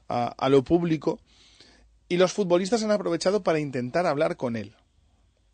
[0.08, 1.20] a, a, lo público,
[2.08, 4.74] y los futbolistas han aprovechado para intentar hablar con él.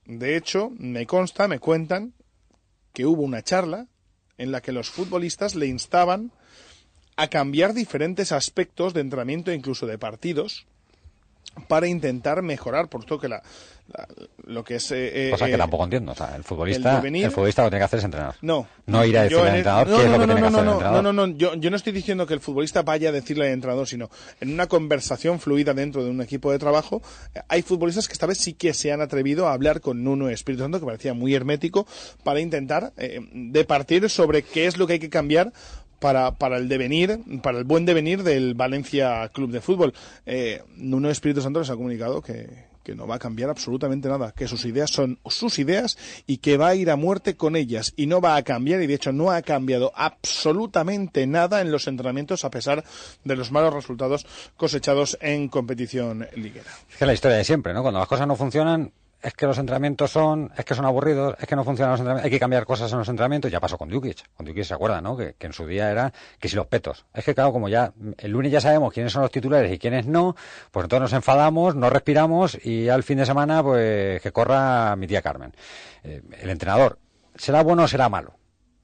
[0.06, 2.14] De hecho, me consta, me cuentan,
[2.92, 3.88] que hubo una charla
[4.38, 6.32] en la que los futbolistas le instaban
[7.16, 10.66] a cambiar diferentes aspectos de entrenamiento e incluso de partidos
[11.68, 13.42] para intentar mejorar, por todo que la,
[13.92, 14.08] la,
[14.46, 14.90] lo que es...
[14.90, 16.12] Eh, Cosa que eh, tampoco entiendo.
[16.12, 18.34] O sea, el futbolista, el, el, futbolista lo que tiene que hacer es entrenar.
[18.42, 18.66] No.
[18.86, 20.40] No ir a decirle al entrenador no, qué no, es lo que no, tiene que
[20.40, 21.02] no, hacer el no, entrenador.
[21.02, 23.52] no, no, no, yo, yo no estoy diciendo que el futbolista vaya a decirle al
[23.52, 27.02] entrenador, sino en una conversación fluida dentro de un equipo de trabajo,
[27.34, 30.28] eh, hay futbolistas que esta vez sí que se han atrevido a hablar con Nuno
[30.28, 31.86] Espíritu Santo, que parecía muy hermético,
[32.24, 35.52] para intentar eh, departir sobre qué es lo que hay que cambiar
[36.04, 39.94] para, para el devenir, para el buen devenir del Valencia Club de Fútbol.
[40.26, 44.32] Eh, Nuno Espíritu Santo les ha comunicado que, que no va a cambiar absolutamente nada,
[44.32, 47.94] que sus ideas son sus ideas y que va a ir a muerte con ellas
[47.96, 51.88] y no va a cambiar y de hecho no ha cambiado absolutamente nada en los
[51.88, 52.84] entrenamientos a pesar
[53.24, 54.26] de los malos resultados
[54.58, 56.70] cosechados en competición liguera.
[56.90, 57.80] Es que la historia de siempre, ¿no?
[57.80, 58.92] Cuando las cosas no funcionan,
[59.24, 62.26] es que los entrenamientos son, es que son aburridos, es que no funcionan los entrenamientos,
[62.26, 65.00] hay que cambiar cosas en los entrenamientos, ya pasó con Dukic, con Dukic se acuerda,
[65.00, 65.16] ¿no?
[65.16, 67.94] Que, que, en su día era que si los petos, es que claro, como ya
[68.18, 70.36] el lunes ya sabemos quiénes son los titulares y quiénes no,
[70.70, 75.06] pues entonces nos enfadamos, no respiramos y al fin de semana pues que corra mi
[75.06, 75.54] tía Carmen.
[76.02, 76.98] Eh, el entrenador,
[77.34, 78.36] ¿será bueno o será malo?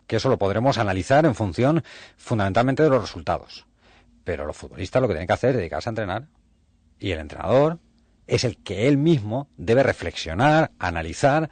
[0.06, 1.84] Que eso lo podremos analizar en función
[2.16, 3.66] fundamentalmente de los resultados.
[4.24, 6.28] Pero los futbolistas lo que tienen que hacer es dedicarse a entrenar
[6.98, 7.78] y el entrenador
[8.30, 11.50] es el que él mismo debe reflexionar, analizar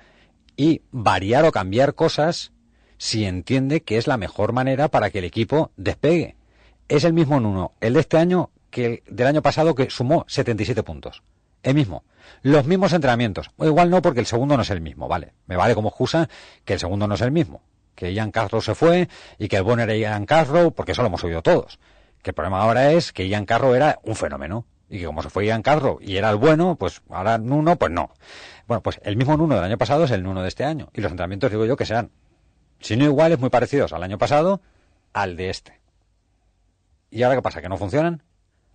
[0.56, 2.52] y variar o cambiar cosas
[2.98, 6.36] si entiende que es la mejor manera para que el equipo despegue.
[6.86, 10.24] Es el mismo Nuno, el de este año que el del año pasado que sumó
[10.28, 11.22] 77 puntos.
[11.64, 12.04] El mismo.
[12.42, 13.50] Los mismos entrenamientos.
[13.56, 15.32] O igual no porque el segundo no es el mismo, vale.
[15.46, 16.28] Me vale como excusa
[16.64, 17.62] que el segundo no es el mismo.
[17.96, 21.08] Que Ian Carrow se fue y que el bueno era Ian Carrow, porque eso lo
[21.08, 21.80] hemos oído todos.
[22.22, 25.30] Que el problema ahora es que Ian Carrow era un fenómeno y que como se
[25.30, 28.12] fue Ian Carrow y era el bueno, pues ahora Nuno, pues no.
[28.66, 30.88] Bueno, pues el mismo Nuno del año pasado es el Nuno de este año.
[30.94, 32.10] Y los entrenamientos, digo yo, que serán,
[32.80, 34.60] si no iguales, muy parecidos al año pasado,
[35.12, 35.80] al de este.
[37.10, 37.60] ¿Y ahora qué pasa?
[37.60, 38.22] ¿Que no funcionan?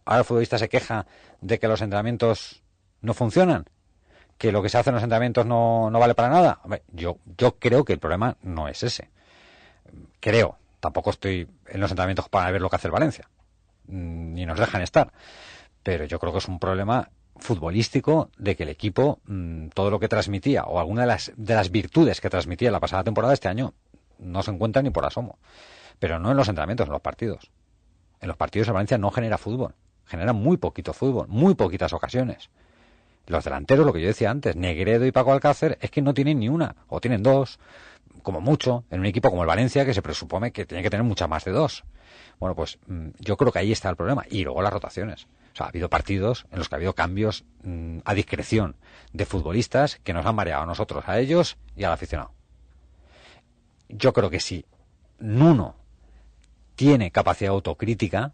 [0.05, 1.07] ¿Ahora el futbolista se queja
[1.41, 2.63] de que los entrenamientos
[3.01, 3.65] no funcionan?
[4.37, 6.59] ¿Que lo que se hace en los entrenamientos no, no vale para nada?
[6.91, 9.09] Yo, yo creo que el problema no es ese.
[10.19, 10.57] Creo.
[10.79, 13.29] Tampoco estoy en los entrenamientos para ver lo que hace el Valencia.
[13.87, 15.13] Ni nos dejan estar
[15.83, 19.99] pero yo creo que es un problema futbolístico de que el equipo mmm, todo lo
[19.99, 23.49] que transmitía o alguna de las de las virtudes que transmitía la pasada temporada este
[23.49, 23.73] año
[24.19, 25.37] no se encuentra ni por asomo.
[25.99, 27.51] Pero no en los entrenamientos en los partidos.
[28.21, 29.75] En los partidos el Valencia no genera fútbol.
[30.05, 32.49] Genera muy poquito fútbol muy poquitas ocasiones.
[33.25, 36.39] Los delanteros lo que yo decía antes Negredo y Paco Alcácer es que no tienen
[36.39, 36.75] ni una.
[36.87, 37.59] O tienen dos
[38.23, 41.03] como mucho en un equipo como el Valencia que se presupone que tiene que tener
[41.03, 41.83] muchas más de dos
[42.39, 45.55] bueno pues mmm, yo creo que ahí está el problema y luego las rotaciones o
[45.55, 48.75] sea, ha habido partidos en los que ha habido cambios mmm, a discreción
[49.11, 52.31] de futbolistas que nos han mareado a nosotros, a ellos y al aficionado.
[53.87, 54.65] Yo creo que si
[55.19, 55.75] Nuno
[56.75, 58.33] tiene capacidad autocrítica,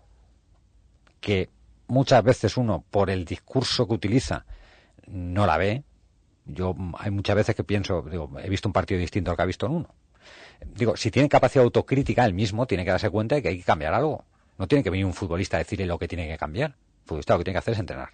[1.20, 1.50] que
[1.88, 4.46] muchas veces uno, por el discurso que utiliza,
[5.08, 5.84] no la ve.
[6.54, 9.46] Yo hay muchas veces que pienso, digo, he visto un partido distinto al que ha
[9.46, 9.94] visto Nuno.
[10.76, 13.64] Digo, si tiene capacidad autocrítica él mismo, tiene que darse cuenta de que hay que
[13.64, 14.26] cambiar algo.
[14.58, 16.76] No tiene que venir un futbolista a decirle lo que tiene que cambiar
[17.10, 18.12] futbolista lo que tiene que hacer es entrenar.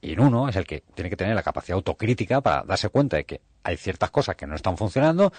[0.00, 3.16] Y en uno es el que tiene que tener la capacidad autocrítica para darse cuenta
[3.16, 5.32] de que hay ciertas cosas que no están funcionando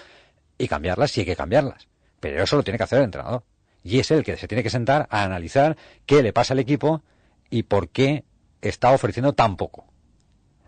[0.58, 1.88] y cambiarlas si hay que cambiarlas.
[2.19, 3.43] Pero eso lo tiene que hacer el entrenador.
[3.84, 7.04] Y es el que se tiene que sentar a analizar qué le pasa al equipo
[7.49, 8.25] y por qué
[8.62, 9.86] está ofreciendo tan poco.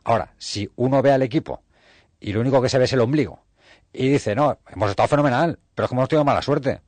[0.08, 1.64] Ahora, si uno ve al equipo
[2.22, 3.44] y lo único que se ve es el ombligo
[3.92, 6.80] y dice, no, hemos estado fenomenal, pero es que hemos tenido mala suerte.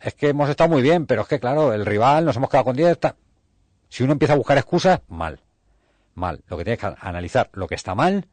[0.00, 2.66] Es que hemos estado muy bien, pero es que claro, el rival nos hemos quedado
[2.66, 2.98] con 10.
[3.88, 5.40] Si uno empieza a buscar excusas, mal.
[6.14, 6.44] Mal.
[6.46, 8.28] Lo que tiene que analizar lo que está mal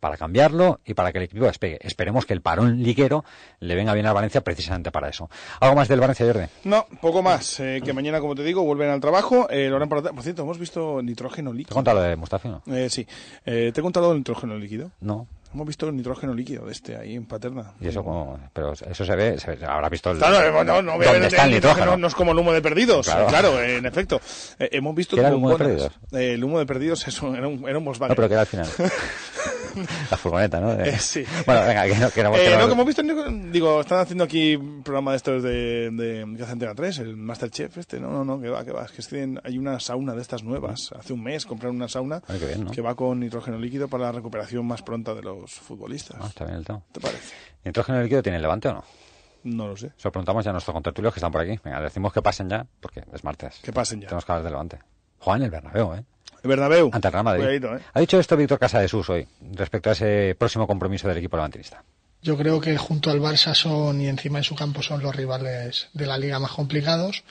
[0.00, 1.78] para cambiarlo y para que el equipo despegue.
[1.82, 3.24] Esperemos que el parón liguero
[3.60, 5.28] le venga bien al Valencia precisamente para eso.
[5.60, 6.46] ¿Algo más del Valencia, Jordi?
[6.64, 7.60] No, poco más.
[7.60, 9.48] Eh, que mañana, como te digo, vuelven al trabajo.
[9.50, 10.02] Eh, lo harán por...
[10.02, 10.22] por...
[10.22, 11.68] cierto, hemos visto nitrógeno líquido.
[11.68, 12.48] ¿Te he contado de Mustafi?
[12.48, 12.62] No?
[12.74, 13.06] Eh, sí.
[13.44, 14.90] ¿Te he contado el nitrógeno líquido?
[15.00, 15.26] No.
[15.52, 17.72] Hemos visto nitrógeno líquido de este ahí en Paterna.
[17.80, 20.96] Y eso como, pero eso se ve, se ve- habrá visto el, Claro, no, no,
[20.96, 21.96] ver dónde está el nitrógeno.
[21.96, 23.06] No es como el humo de perdidos.
[23.06, 23.26] Claro.
[23.26, 24.20] Claro, en efecto.
[24.60, 25.92] Eh, hemos visto ¿Qué era el humo de perdidos?
[26.12, 28.10] Eh, el humo de perdidos es un- era, un, era un Volkswagen.
[28.10, 28.68] No, pero que era al final.
[30.10, 30.72] La furgoneta, ¿no?
[30.72, 31.24] Eh, sí.
[31.46, 33.02] Bueno, venga, que no, que no, que Eh, no- no, que hemos visto,
[33.52, 37.16] digo, están haciendo aquí un programa de estos de, de que hace Antena 3, el
[37.16, 40.14] Masterchef este, no, no, no, que va, que va, es que tienen- hay una sauna
[40.14, 43.20] de estas nuevas, hace un mes compraron una sauna Ay, qué bien, que va con
[43.20, 46.16] nitrógeno líquido para la recuperación más pronta de los futbolistas.
[46.20, 46.82] Ah, está bien el tema.
[46.92, 47.34] ¿Te parece?
[47.64, 48.84] ¿Nitrógeno líquido tiene el levante o no?
[49.42, 49.90] No lo sé.
[49.96, 51.58] Se lo preguntamos ya a nuestros contertulios que están por aquí.
[51.64, 53.58] Venga, decimos que pasen ya, porque es martes.
[53.62, 54.08] Que pasen ya.
[54.08, 54.78] Tenemos que hablar del levante.
[55.18, 56.04] Juegan en el Bernabéu, ¿eh?
[56.42, 56.90] El Bernabéu.
[56.92, 57.42] Ante el Real Madrid.
[57.42, 57.80] Cuidadito, ¿eh?
[57.92, 61.82] Ha dicho esto Víctor Casadesús hoy, respecto a ese próximo compromiso del equipo levantinista.
[62.22, 65.88] Yo creo que junto al Barça son y encima en su campo son los rivales
[65.94, 67.24] de la liga más complicados.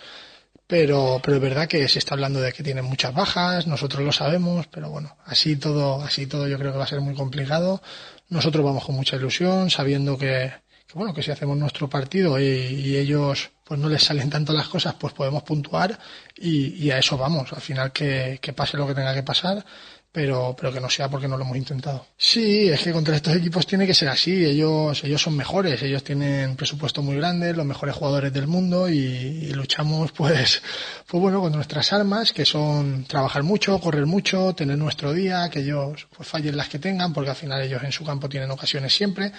[0.66, 4.12] Pero, pero es verdad que se está hablando de que tienen muchas bajas, nosotros lo
[4.12, 7.82] sabemos, pero bueno, así todo, así todo yo creo que va a ser muy complicado.
[8.30, 10.54] Nosotros vamos con mucha ilusión, sabiendo que,
[10.86, 14.52] que bueno, que si hacemos nuestro partido y, y ellos pues no les salen tanto
[14.52, 15.96] las cosas, pues podemos puntuar
[16.36, 17.54] y, y a eso vamos.
[17.54, 19.64] Al final que, que pase lo que tenga que pasar,
[20.12, 22.08] pero, pero que no sea porque no lo hemos intentado.
[22.18, 24.44] Sí, es que contra estos equipos tiene que ser así.
[24.44, 28.98] Ellos, ellos son mejores, ellos tienen presupuesto muy grande, los mejores jugadores del mundo y,
[28.98, 30.64] y luchamos pues,
[31.06, 35.60] pues bueno, con nuestras armas, que son trabajar mucho, correr mucho, tener nuestro día, que
[35.60, 38.96] ellos pues fallen las que tengan, porque al final ellos en su campo tienen ocasiones
[38.96, 39.32] siempre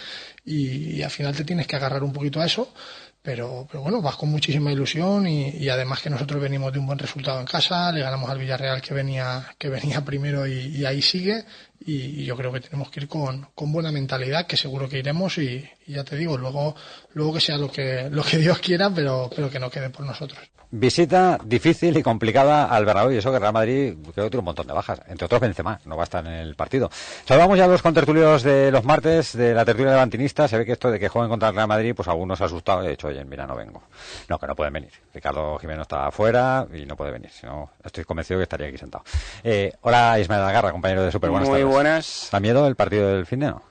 [0.45, 2.73] y, y al final te tienes que agarrar un poquito a eso.
[3.23, 6.87] Pero, pero bueno, vas con muchísima ilusión y, y además que nosotros venimos de un
[6.87, 10.85] buen resultado en casa, le ganamos al Villarreal que venía, que venía primero y, y
[10.87, 11.45] ahí sigue
[11.81, 15.39] y, yo creo que tenemos que ir con, con buena mentalidad, que seguro que iremos
[15.39, 16.77] y, ya te digo, luego,
[17.15, 20.05] luego que sea lo que, lo que Dios quiera, pero, pero que no quede por
[20.05, 20.39] nosotros.
[20.73, 24.45] Visita difícil y complicada al Bernabéu y eso que Real Madrid creo que tiene un
[24.45, 26.89] montón de bajas, entre otros Benzema, no va a estar en el partido.
[27.25, 30.73] Saludamos ya a los contertulios de los martes de la tertulia levantinista, se ve que
[30.73, 32.91] esto de que jueguen contra el Real Madrid, pues algunos se ha asustado y ha
[32.91, 33.83] dicho, oye, mira, no vengo.
[34.29, 34.93] No, que no pueden venir.
[35.13, 38.79] Ricardo Jiménez está afuera y no puede venir, si no, estoy convencido que estaría aquí
[38.79, 39.05] sentado.
[39.43, 41.75] Eh, hola Ismael Agarra, compañero de Super, buenas Muy tardes.
[41.75, 42.29] buenas.
[42.31, 43.63] ¿Da miedo el partido del fin de no?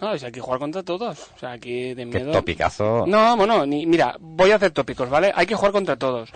[0.00, 1.30] No, es hay que jugar contra todos.
[1.34, 2.32] O sea, aquí de Qué miedo.
[2.32, 3.04] topicazo.
[3.06, 5.32] No, bueno, ni, mira, voy a hacer tópicos, ¿vale?
[5.34, 6.30] Hay que jugar contra todos.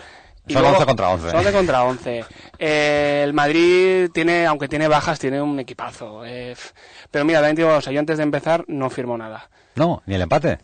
[0.49, 1.31] Son 11 contra 11.
[1.31, 2.25] Son 11 contra 11.
[2.59, 6.25] Eh, el Madrid tiene, aunque tiene bajas, tiene un equipazo.
[6.27, 6.57] Eh,
[7.09, 9.49] pero mira, también digo, o sea, yo antes de empezar no firmo nada.
[9.77, 10.59] No, ni el empate.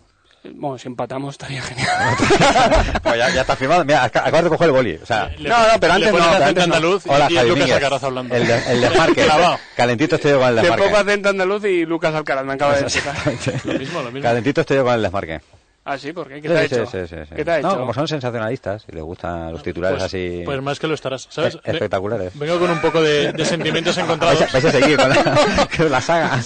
[0.44, 1.88] Bueno, si empatamos estaría genial.
[3.02, 3.84] Pues ya, ya está firmado.
[3.84, 4.94] Mira, ac- acabas de coger el boli.
[5.02, 6.62] O sea, Le- No, no, pero antes le no, no.
[6.62, 7.70] andaluz y- Hola, y, Javi Lucas.
[7.72, 8.34] Alcaraz hablando.
[8.34, 9.26] El, de, el desmarque.
[9.76, 10.84] Calentito estoy yo con el De desmarque.
[10.84, 13.02] poco acento andaluz y Lucas Alcaraz, me acaba de decir.
[13.64, 14.22] Lo mismo, lo mismo.
[14.28, 15.40] Calentito estoy yo con el desmarque.
[15.90, 16.42] Ah, sí, ¿por qué?
[16.42, 16.86] ¿Qué Sí, te ha sí, hecho?
[16.86, 17.34] sí, sí, sí.
[17.34, 17.78] ¿Qué te ha No, hecho?
[17.80, 21.26] como son sensacionalistas y les gustan los titulares Pues- así Pues más que lo estarás,
[21.30, 21.54] ¿sabes?
[21.64, 22.38] e- espectaculares.
[22.38, 24.38] Vengo con un poco de, de sentimientos encontrados.
[24.38, 26.38] Vais a, vais a seguir con la, con la saga.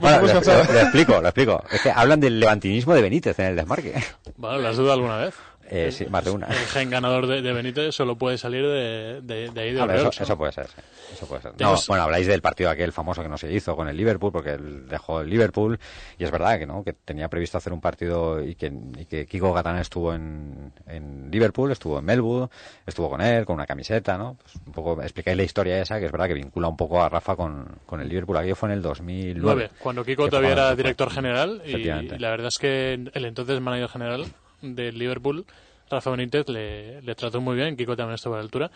[0.00, 1.64] Bueno, Pues le, a hacer- le- le explico, lo explico.
[1.70, 3.94] Es que hablan del levantinismo de Benítez en el desmarque.
[4.36, 5.34] Bueno, ¿lo has dudado alguna vez?
[5.74, 6.48] Eh, sí, más de una.
[6.48, 9.96] El gen ganador de, de Benítez solo puede salir de, de, de ahí de ver,
[9.96, 10.82] eso, eso puede ser, sí.
[11.14, 11.52] Eso puede ser.
[11.58, 14.50] No, bueno, habláis del partido aquel famoso que no se hizo con el Liverpool, porque
[14.50, 15.78] él dejó el Liverpool,
[16.18, 19.24] y es verdad que no, que tenía previsto hacer un partido y que, y que
[19.24, 22.50] Kiko Gatán estuvo en, en Liverpool, estuvo en Melwood,
[22.86, 24.36] estuvo con él, con una camiseta, ¿no?
[24.42, 27.08] Pues un poco explicáis la historia esa, que es verdad que vincula un poco a
[27.08, 28.36] Rafa con, con el Liverpool.
[28.36, 29.40] Aquello fue en el 2009.
[29.40, 33.58] Nueve, cuando Kiko todavía era director general y, y la verdad es que el entonces
[33.60, 34.26] manager general
[34.62, 35.44] del Liverpool,
[35.90, 38.70] Rafa Benítez, le, le trató muy bien, Kiko también estuvo a la altura.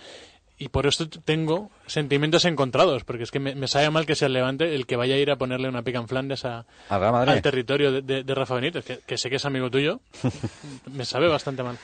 [0.58, 4.26] Y por esto tengo sentimientos encontrados, porque es que me, me sabe mal que sea
[4.26, 7.00] el Levante el que vaya a ir a ponerle una pica en Flandes a, ¿Al
[7.00, 7.32] Real Madrid?
[7.32, 10.00] al territorio de, de- de Rafa Benítez, que, que sé que es amigo tuyo.
[10.92, 11.76] me sabe bastante mal.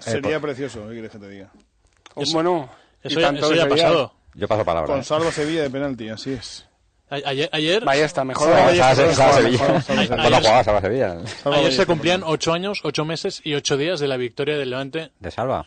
[0.00, 1.50] Sería precioso, ¿qué quieres que te diga?
[2.16, 2.70] Eso- bueno,
[3.02, 4.14] eso y ya- tanto eso ya ha pasado.
[4.34, 4.90] Yo paso palabra.
[4.90, 5.04] Con ¿eh?
[5.04, 6.66] salvo Sevilla de penalti, así es.
[7.10, 8.52] Ayer, ayer, Vaya está, mejor.
[8.52, 8.82] Ayer-
[11.72, 15.30] se cumplían ocho años, ocho meses y ocho días de la victoria del Levante De
[15.30, 15.66] Salva.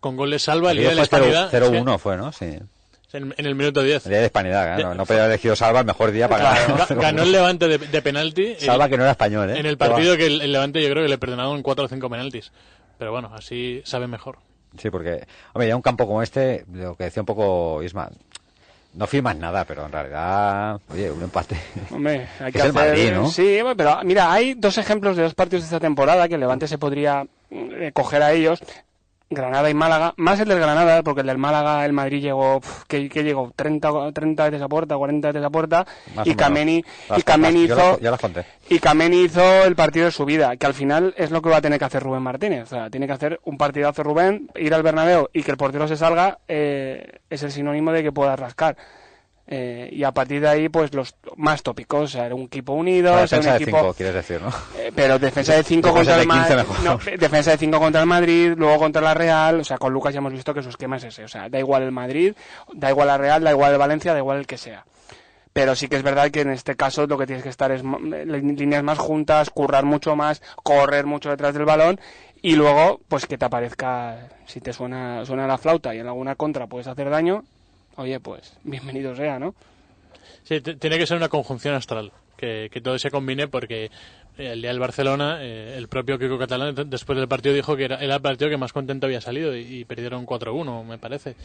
[0.00, 1.50] con gol de Salva el día de la hispanidad.
[1.50, 2.32] 0-1 fue, ¿no?
[2.32, 2.58] Sí.
[3.12, 4.06] En, en el minuto 10.
[4.06, 4.82] El día de hispanidad, ¿eh?
[4.82, 6.88] no, no podía haber elegido Salva el mejor día para Claro, ganar.
[6.88, 8.42] ga- ganó el Levante de, de penalti.
[8.42, 9.58] eh, Salva que no era español, ¿eh?
[9.60, 12.10] En el partido que el, el Levante yo creo que le perdonaron cuatro o cinco
[12.10, 12.50] penaltis.
[12.98, 14.38] Pero bueno, así sabe mejor.
[14.78, 18.10] Sí, porque, hombre, ya un campo como este, lo que decía un poco Isma,
[18.94, 21.56] no firmas nada, pero en realidad, oye, un empate.
[21.90, 22.88] Hombre, hay que es el hacer...
[22.90, 23.28] Madrid, ¿no?
[23.28, 26.68] Sí, pero mira, hay dos ejemplos de dos partidos de esta temporada que el Levante
[26.68, 28.60] se podría eh, coger a ellos.
[29.30, 33.08] Granada y Málaga, más el del Granada, porque el del Málaga, el Madrid llegó, que,
[33.08, 36.34] que llegó 30, o- 30 veces a puerta, 40 veces a puerta, Más y.
[36.36, 36.84] Kameni,
[37.16, 38.00] y Kameni hizo, las-
[38.68, 41.56] y Kameni hizo el partido de su vida, que al final es lo que va
[41.56, 42.62] a tener que hacer Rubén Martínez.
[42.64, 45.88] O sea, tiene que hacer un partidazo Rubén, ir al Bernabéu y que el portero
[45.88, 48.76] se salga, eh, es el sinónimo de que pueda rascar.
[49.46, 53.12] Eh, y a partir de ahí, pues los más tópicos, o sea, un equipo unido,
[53.12, 53.78] un defensa de equipo...
[53.78, 54.48] cinco, quieres decir, ¿no?
[54.78, 57.18] Eh, pero defensa de 5 Defensa contra de el 15 Madrid, mejor.
[57.18, 60.18] defensa de 5 contra el Madrid, luego contra la Real, o sea, con Lucas ya
[60.18, 62.34] hemos visto que su esquema es ese, o sea, da igual el Madrid,
[62.72, 64.86] da igual la Real, da igual el Valencia, da igual el que sea.
[65.52, 67.82] Pero sí que es verdad que en este caso lo que tienes que estar es
[67.82, 72.00] en líneas más juntas, currar mucho más, correr mucho detrás del balón
[72.42, 76.34] y luego, pues que te aparezca, si te suena, suena la flauta y en alguna
[76.34, 77.44] contra puedes hacer daño,
[77.96, 79.54] oye, pues bienvenido sea, ¿no?
[80.42, 83.90] Sí, tiene que ser una conjunción astral, que, que todo se combine porque
[84.36, 87.96] el día del Barcelona, eh, el propio Kiko Catalán después del partido dijo que era,
[87.96, 91.36] era el partido que más contento había salido y, y perdieron 4-1, me parece.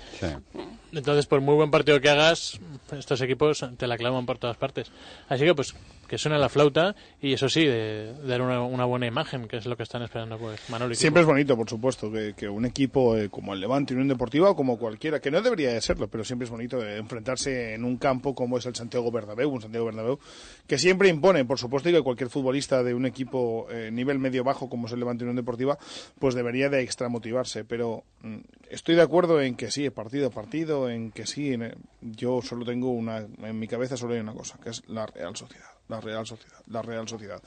[0.91, 2.59] Entonces, por muy buen partido que hagas,
[2.91, 4.91] estos equipos te la clavan por todas partes.
[5.27, 5.75] Así que, pues,
[6.09, 9.77] que suene la flauta y eso sí, de, dar una, buena imagen, que es lo
[9.77, 10.93] que están esperando pues Manolo.
[10.95, 14.55] Siempre es bonito, por supuesto, que, un equipo eh, como el Levante, Unión Deportiva o
[14.55, 17.97] como cualquiera, que no debería de serlo, pero siempre es bonito eh, enfrentarse en un
[17.97, 20.19] campo como es el Santiago Bernabéu, un Santiago Bernabéu,
[20.67, 24.67] que siempre impone, por supuesto, y que cualquier futbolista de un equipo eh, nivel medio-bajo
[24.67, 25.77] como es el Levante Unión Deportiva,
[26.17, 27.65] pues debería de extramotivarse.
[27.65, 28.37] Pero mm,
[28.69, 32.65] estoy de acuerdo en que sí, partido a partido, en que sí, en- yo solo
[32.65, 35.78] tengo una, en mi cabeza solo hay una cosa, que es la Real Sociedad.
[35.89, 37.41] La Real Sociedad, la Real Sociedad,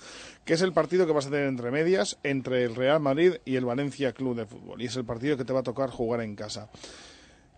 [0.44, 3.54] que es el partido que vas a tener entre medias entre el Real Madrid y
[3.54, 6.20] el Valencia Club de Fútbol, y es el partido que te va a tocar jugar
[6.22, 6.68] en casa.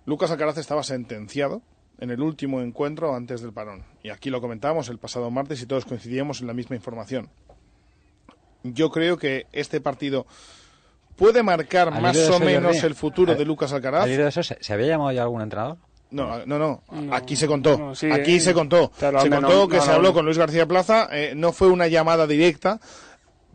[0.04, 1.62] Lucas Alcaraz estaba sentenciado
[1.98, 5.66] en el último encuentro antes del parón, y aquí lo comentábamos el pasado martes y
[5.66, 7.30] todos coincidíamos en la misma información.
[8.62, 10.26] Yo creo que este partido
[11.16, 14.02] puede marcar más o menos el futuro de Lucas Alcaraz.
[14.02, 15.78] al hilo de eso, ¿se, se había llamado ya algún entrenador?
[16.14, 16.82] No, no, no,
[17.14, 17.76] Aquí se contó.
[17.76, 18.90] no, sí, Aquí eh, se contó.
[18.98, 21.08] claro, se contó no, que se habló con Luis García Plaza.
[21.12, 22.80] eh, no fue una llamada directa,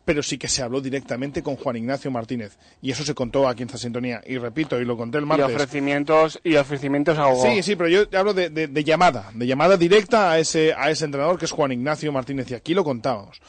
[0.05, 2.57] pero sí que se habló directamente con Juan Ignacio Martínez.
[2.81, 4.21] Y eso se contó aquí en esta sintonía.
[4.25, 5.55] Y repito, y lo conté el Y martes.
[5.55, 7.43] ofrecimientos, y ofrecimientos a Hugo.
[7.45, 10.89] Sí, sí, pero yo hablo de, de- de llamada, de llamada directa a ese, a
[10.89, 12.49] ese entrenador que es Juan Ignacio Martínez.
[12.51, 13.39] Y aquí lo contábamos.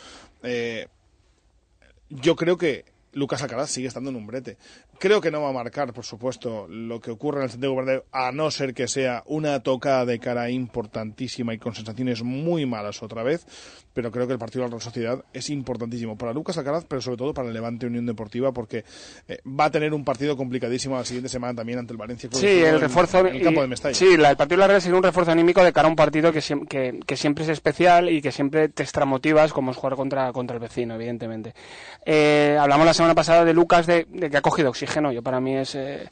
[0.43, 0.87] Eh,
[2.11, 4.57] yo creo que Lucas Alcaraz sigue estando en un brete.
[5.01, 8.05] Creo que no va a marcar, por supuesto, lo que ocurre en el Santiago Bernabéu,
[8.13, 13.03] a no ser que sea una tocada de cara importantísima y con sensaciones muy malas
[13.03, 13.47] otra vez.
[14.01, 17.03] Pero creo que el partido de la Real Sociedad es importantísimo para Lucas Alcaraz, pero
[17.03, 18.83] sobre todo para el Levante Unión Deportiva, porque
[19.29, 22.31] eh, va a tener un partido complicadísimo la siguiente semana también ante el Valencia.
[22.31, 23.19] Club Sí, el refuerzo.
[23.27, 23.95] en el campo de Mestalla.
[23.95, 25.97] Sí, la- el partido de la Real sería un refuerzo anímico de cara a un
[25.97, 29.97] partido que, que, que siempre es especial y que siempre te extramotivas, como es jugar
[29.97, 31.53] contra, contra el vecino, evidentemente.
[32.07, 35.13] Eh, hablamos la semana pasada de Lucas de, de que ha cogido oxígeno.
[35.13, 35.75] Yo para mí es.
[35.75, 36.09] eh,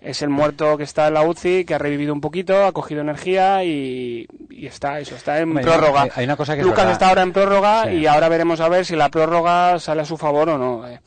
[0.00, 3.00] es el muerto que está en la UCI, que ha revivido un poquito, ha cogido
[3.00, 6.02] energía y, y está eso, está en Hombre, prórroga.
[6.02, 7.90] hay- hay una cosa que Lucas está ahora en prórroga Sí.
[7.96, 10.86] y ahora veremos a ver si la prórroga sale a su favor o no.
[10.88, 11.00] eh.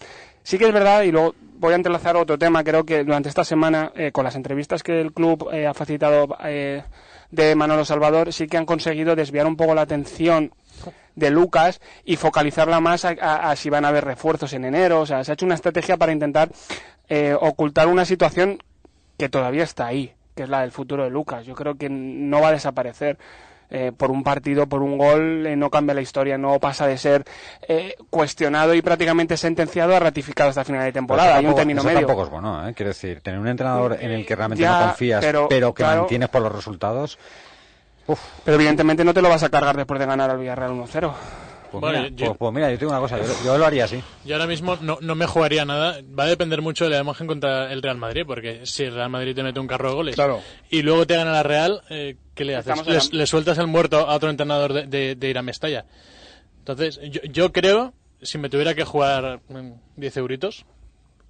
[0.43, 3.43] Sí que es verdad, y luego voy a entrelazar otro tema, creo que durante esta
[3.43, 6.83] semana, eh, con las entrevistas que el club eh, ha facilitado eh,
[7.31, 10.51] de Manolo Salvador, sí que han conseguido desviar un poco la atención
[11.15, 15.01] de Lucas y focalizarla más a, a- a si van a haber refuerzos en enero.
[15.01, 16.49] O sea, se ha hecho una estrategia para intentar
[17.09, 18.59] eh, ocultar una situación
[19.19, 21.45] que todavía está ahí, que es la del futuro de Lucas.
[21.45, 23.17] Yo creo que no va a desaparecer.
[23.71, 26.97] eh, por un partido, por un gol, eh, no cambia la historia, no pasa de
[26.97, 27.23] ser
[27.67, 31.35] eh, cuestionado y prácticamente sentenciado a ratificado hasta final de temporada.
[31.35, 32.07] Hay un término eso medio.
[32.07, 32.73] tampoco es bueno, ¿eh?
[32.73, 35.83] Quiero decir, tener un entrenador en el que realmente Ya, no confías, pero, pero, que
[35.83, 35.99] claro.
[36.01, 37.19] mantienes por los resultados.
[38.43, 41.11] Pero evidentemente no te lo vas a cargar después de ganar al Villarreal 1-0.
[41.71, 43.85] Pues, Bueno, mira, yo- pues- pues mira, yo tengo una cosa, yo, yo lo haría
[43.85, 44.01] así.
[44.25, 45.99] Yo ahora mismo no, no me jugaría nada.
[46.17, 49.09] Va a depender mucho de la imagen contra el Real Madrid, porque si el Real
[49.11, 50.41] Madrid te mete un carro de goles Claro.
[50.71, 52.87] y luego te gana la Real, eh, ¿qué le haces?
[52.87, 55.85] Le, la- le sueltas el muerto a otro entrenador de, de- de ir a Mestalla.
[56.59, 60.65] Entonces, yo, yo creo, si me tuviera que jugar mm, 10 euritos,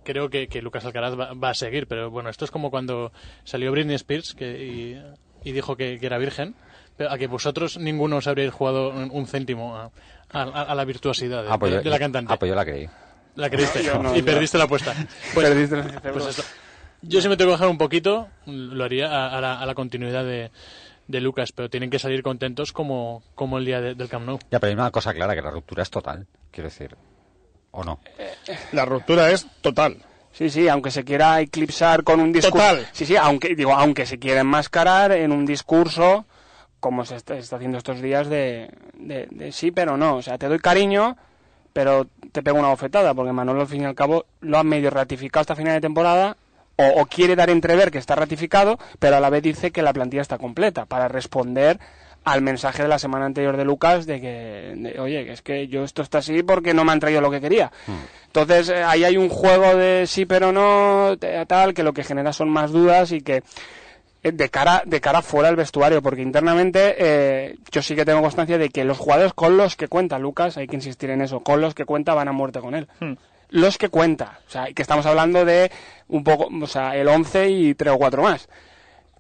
[0.03, 1.87] creo que, que Lucas Alcaraz va, va a seguir.
[1.87, 3.11] Pero bueno, esto es como cuando
[3.43, 4.63] salió Britney Spears que,
[5.43, 6.55] y, y dijo que, que era virgen.
[6.97, 9.89] Pero a que vosotros ninguno os habríais jugado un, un céntimo a,
[10.31, 12.33] a- a la virtuosidad de, Ah, pues de- yo- de la cantante.
[12.33, 12.87] Ah, pues yo la creí.
[13.35, 14.93] La creíste Yo no, y yo- perdiste la apuesta.
[15.33, 16.43] Pues, Perdiste los 10 pues eso.
[17.01, 19.73] Yo si me tengo que bajar un poquito, lo haría a, a la, a la
[19.73, 20.51] continuidad de,
[21.07, 24.39] de Lucas, pero tienen que salir contentos como, como el día de- del Camp Nou.
[24.51, 26.95] Ya, pero hay una cosa clara, que la ruptura es total, quiero decir.
[27.71, 27.99] ¿O no?
[28.73, 29.97] La ruptura es total.
[30.31, 32.57] Sí, sí, aunque se quiera eclipsar con un discurso.
[32.67, 32.87] Total.
[32.91, 36.25] Sí, sí, aunque, digo, aunque se quiera enmascarar en un discurso,
[36.79, 40.17] como se está, está haciendo estos días, de, de, de sí, pero no.
[40.17, 41.17] O sea, te doy cariño,
[41.73, 44.89] pero te pego una bofetada, porque Manolo, al fin y al cabo, lo ha medio
[44.89, 46.37] ratificado hasta final de temporada,
[46.77, 49.93] o, o quiere dar entrever que está ratificado, pero a la vez dice que la
[49.93, 51.79] plantilla está completa, para responder
[52.23, 55.67] al mensaje de la semana anterior de Lucas de que, de, oye, que es que
[55.67, 57.71] yo esto está así porque no me han traído lo que quería.
[58.27, 61.15] Entonces, eh, ahí hay un juego de sí pero no,
[61.47, 63.43] tal, que lo que genera son más dudas y que
[64.21, 68.57] de cara de cara fuera del vestuario porque internamente eh, yo sí que tengo constancia
[68.57, 71.61] de que los jugadores con los que cuenta Lucas hay que insistir en eso con
[71.61, 72.87] los que cuenta van a muerte con él.
[72.99, 73.13] Hmm.
[73.49, 75.71] los que cuenta o sea que estamos hablando de
[76.09, 78.49] un poco o sea el 11 y tres o cuatro más.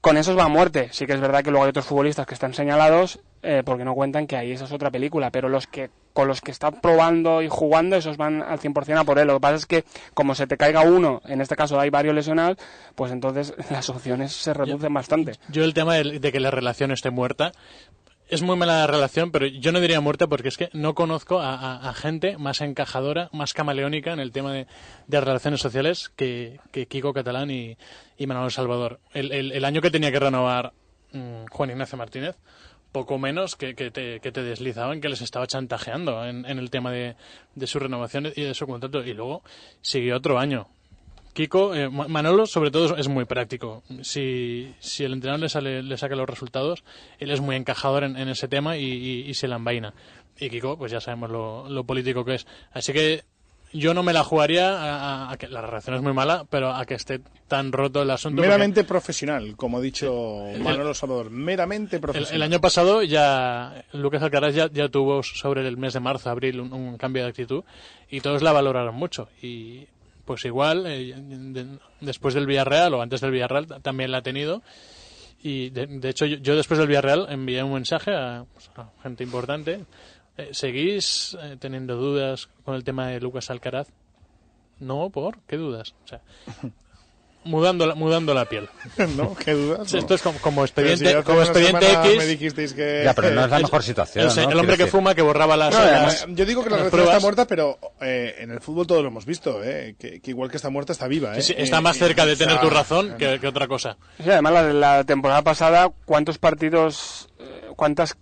[0.01, 0.87] Con esos va a muerte.
[0.93, 3.93] Sí que es verdad que luego hay otros futbolistas que están señalados eh, porque no
[3.95, 7.41] cuentan que ahí esa es otra película pero los que con los que está probando
[7.41, 10.35] y jugando esos van al 100% a por él lo que pasa es que como
[10.35, 12.57] se te caiga uno en este caso hay varios lesionados
[12.95, 16.91] pues entonces las opciones se reducen bastante Yo el tema de, de que la relación
[16.91, 17.51] esté muerta,
[18.27, 21.39] es muy mala la relación, pero yo no diría muerta porque es que no conozco
[21.39, 24.67] a, a- a gente más encajadora, más camaleónica en el tema de,
[25.07, 27.75] de relaciones sociales que, que Kiko Catalán y,
[28.19, 28.99] y Manuel Salvador.
[29.13, 30.73] El, el- el año que tenía que renovar
[31.11, 32.35] mm, Juan Ignacio Martínez,
[32.91, 36.69] poco menos que, que te, que te deslizaban que les estaba chantajeando en, en el
[36.69, 37.15] tema de,
[37.55, 39.03] de su renovación y de su contrato.
[39.03, 39.43] Y luego
[39.81, 40.67] siguió otro año.
[41.33, 43.83] Kiko, eh, Ma- Manolo sobre todo es muy práctico.
[44.01, 46.83] Si, si el entrenador le, sale, le saca los resultados,
[47.19, 49.93] él es muy encajador en, en ese tema y, y- y se la envaina.
[50.39, 52.47] Y Kiko, pues ya sabemos lo, lo político que es.
[52.71, 53.23] Así que
[53.71, 56.71] yo no me la jugaría a, a- a que la relación es muy mala, pero
[56.73, 58.37] a que esté tan roto el asunto.
[58.37, 61.29] porque Meramente profesional, como ha dicho Manolo Salvador.
[61.29, 62.35] Meramente profesional.
[62.35, 66.59] el año pasado ya Lucas Alcaraz ya, ya tuvo sobre el mes de marzo, abril,
[66.59, 67.63] un, un cambio de actitud
[68.09, 69.29] y todos la valoraron mucho.
[69.41, 69.87] Y
[70.25, 74.21] pues igual, eh, de- después del Villarreal o antes del Villarreal ta- también la ha
[74.21, 74.61] tenido.
[75.41, 78.89] Y de, de hecho, yo, yo después del Villarreal envié un mensaje a, pues, a
[79.01, 79.85] gente importante.
[80.39, 83.87] Eh, ¿Seguís eh, teniendo dudas con el tema de Lucas Alcaraz?
[84.79, 85.39] No, ¿por?
[85.47, 85.93] ¿Qué dudas?
[86.05, 86.21] O sea,
[87.43, 88.69] mudando la, mudando la piel.
[89.17, 89.35] ¿No?
[89.35, 89.93] ¿Qué dudas?
[89.93, 92.17] Esto es como, como expediente, si como expediente X.
[92.17, 94.27] me dijisteis que- Ya, pero no es la El- mejor situación.
[94.27, 94.31] ¿no?
[94.51, 94.91] el hombre que decir.
[94.91, 95.73] fuma, que borraba las.
[95.73, 99.01] No, las- yo digo que la relación está muerta, pero eh, en el fútbol todos
[99.01, 101.35] lo hemos visto, eh, que, que igual que está muerta está viva.
[101.37, 101.41] Eh.
[101.41, 103.67] Sí, sí, está Eh, más cerca de o tener sea, tu razón que, que otra
[103.67, 103.97] cosa.
[104.23, 107.27] Sí, además la, la temporada pasada, ¿cuántos partidos,
[107.75, 108.15] cuántos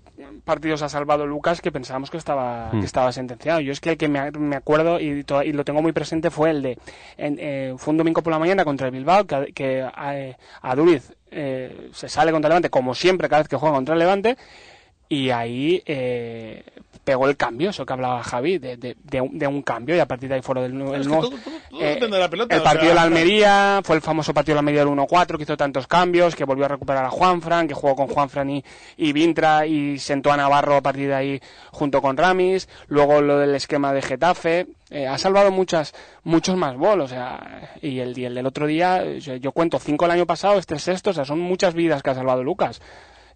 [0.48, 2.80] partidos ha salvado Lucas que pensábamos que estaba, Hmm.
[2.80, 3.60] que estaba sentenciado?
[3.60, 6.50] Yo es que el que me, me acuerdo y, y lo tengo muy presente fue
[6.50, 6.80] el de,
[7.18, 11.14] en- eh, fue un domingo por la mañana contra el Bilbao, que, que eh, Aduriz
[11.30, 14.38] eh, se sale contra el Levante, como siempre cada vez que juega contra el Levante,
[15.10, 16.64] y ahí eh,
[17.08, 20.00] pegó el cambio, eso que hablaba Javi, de, de, de un, de un cambio, y
[20.00, 21.40] a partir de ahí fueron el, el todo- todo-
[21.70, 24.34] todo eh, de la pelota, el o partido sea, de la Almería fue el famoso
[24.34, 27.10] partido de la Almería del 1-4 que hizo tantos cambios, que volvió a recuperar a
[27.10, 28.66] Juanfran, que jugó con Juanfran y,
[28.98, 31.42] y Vintra y sentó a Navarro a partir de ahí
[31.72, 35.94] junto con Ramis, luego lo del esquema de Getafe, eh, ha salvado muchas
[36.24, 39.80] muchos más bolos, o sea, y el, y el del otro día, yo, yo cuento
[39.80, 42.82] cinco el año pasado, este sexto, o sea, son muchas vidas que ha salvado Lucas.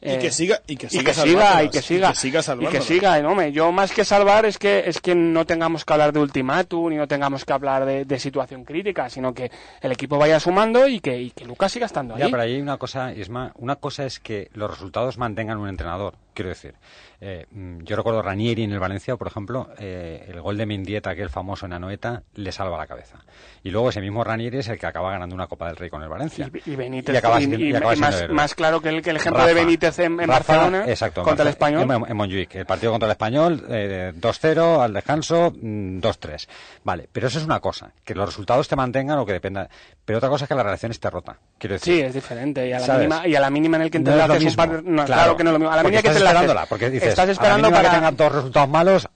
[0.03, 2.39] Y que siga- y que siga y que siga, y que y siga, que siga
[2.39, 5.45] y que siga, y no, hombre, yo más que salvar es que es que no
[5.45, 9.31] tengamos que hablar de ultimátum ni no tengamos que hablar de, de situación crítica, sino
[9.33, 12.21] que el equipo vaya sumando y que, y que Lucas siga estando ahí.
[12.21, 15.69] Ya, pero ahí hay una cosa, Isma, una cosa es que los resultados mantengan un
[15.69, 16.15] entrenador.
[16.33, 16.75] Quiero decir,
[17.19, 21.09] eh, mm, yo recuerdo Ranieri en el Valencia, por ejemplo, eh, el gol de Mendieta,
[21.09, 23.17] aquel famoso en Anoeta, le salva la cabeza.
[23.63, 26.01] Y luego ese mismo Ranieri es el que acaba ganando una Copa del Rey con
[26.01, 26.49] el Valencia.
[26.65, 27.95] Y Benítez, Y acaba y- y- acaba
[28.29, 31.23] más, claro que el, que el ejemplo Rafa, de Benítez en, en Rafa, Barcelona exacto,
[31.23, 31.81] contra el español.
[31.83, 32.55] En, en Montjuic.
[32.55, 36.47] El partido contra el español, eh, 2-0 al descanso, mm, 2-3.
[36.85, 39.69] Vale, pero eso es una cosa, que los resultados te mantengan o que dependa.
[40.05, 41.37] Pero otra cosa es que la relación esté rota.
[41.57, 41.93] Quiero decir.
[41.95, 42.67] Sí, es diferente.
[42.67, 43.07] Y a la, ¿Sabes?
[43.07, 45.37] mínima, y a la mínima en el que No un par no, claro.
[45.37, 45.71] que no es lo mismo.
[45.71, 48.15] A la mínima que te esperándola, porque dices, estás a la esperando para que tengan
[48.15, 49.07] dos resultados malos,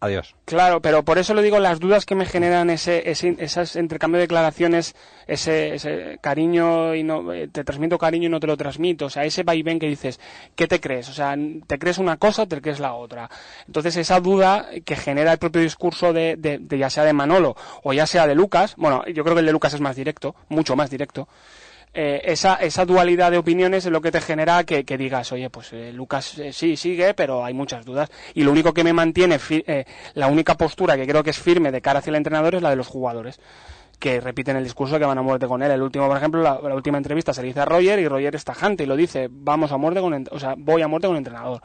[0.00, 0.34] adiós.
[0.44, 4.18] Claro, pero por eso le digo las dudas que me generan ese, ese esas intercambio
[4.18, 4.94] de declaraciones,
[5.26, 9.10] ese, ese cariño y no eh, te transmito cariño y no te lo transmito, o
[9.10, 10.20] sea, ese vaivén que dices,
[10.54, 11.08] ¿qué te crees?
[11.08, 11.36] O sea,
[11.66, 13.28] ¿te crees una cosa o te crees la otra?
[13.66, 17.56] Entonces esa duda que genera el propio discurso de, de- de ya sea de Manolo
[17.82, 20.34] o ya sea de Lucas, bueno, yo creo que el de Lucas es más directo,
[20.48, 21.28] mucho más directo.
[22.00, 25.72] Eh, esa, esa dualidad de opiniones es lo que te genera que, digas, oye, pues
[25.72, 28.08] eh, Lucas eh, sí sigue, pero hay muchas dudas.
[28.34, 29.84] Y lo único que me mantiene, eh,
[30.14, 32.70] la única postura que creo que es firme de cara hacia el entrenador es la
[32.70, 33.40] de los jugadores
[33.98, 35.72] que repiten el discurso que van a muerte con él.
[35.72, 38.44] El último, por ejemplo, la, última entrevista se le dice a Roger y Roger es
[38.44, 41.18] tajante y lo dice, vamos a muerte con, o sea, voy a muerte con el
[41.18, 41.60] entrenador.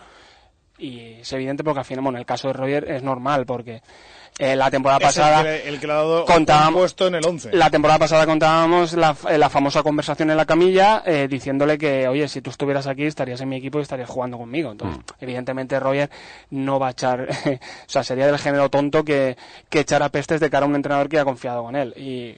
[0.78, 3.82] Y es evidente porque al final, bueno, el caso de Roger es normal porque
[4.39, 7.13] eh, la temporada Es el pasada que- el que le ha dado contábamos- puesto en
[7.15, 7.51] el 11.
[7.53, 12.07] la temporada pasada contábamos la, eh, la famosa conversación en la camilla eh, diciéndole que,
[12.07, 14.71] oye, si tú estuvieras aquí estarías en mi equipo y estarías jugando conmigo.
[14.71, 16.09] Entonces, evidentemente, Roger
[16.49, 17.59] no va a echar, o
[17.89, 19.38] sea, sería del género tonto que,
[19.69, 21.93] que echara pestes de cara a un entrenador que ha confiado con él.
[21.95, 22.36] Y,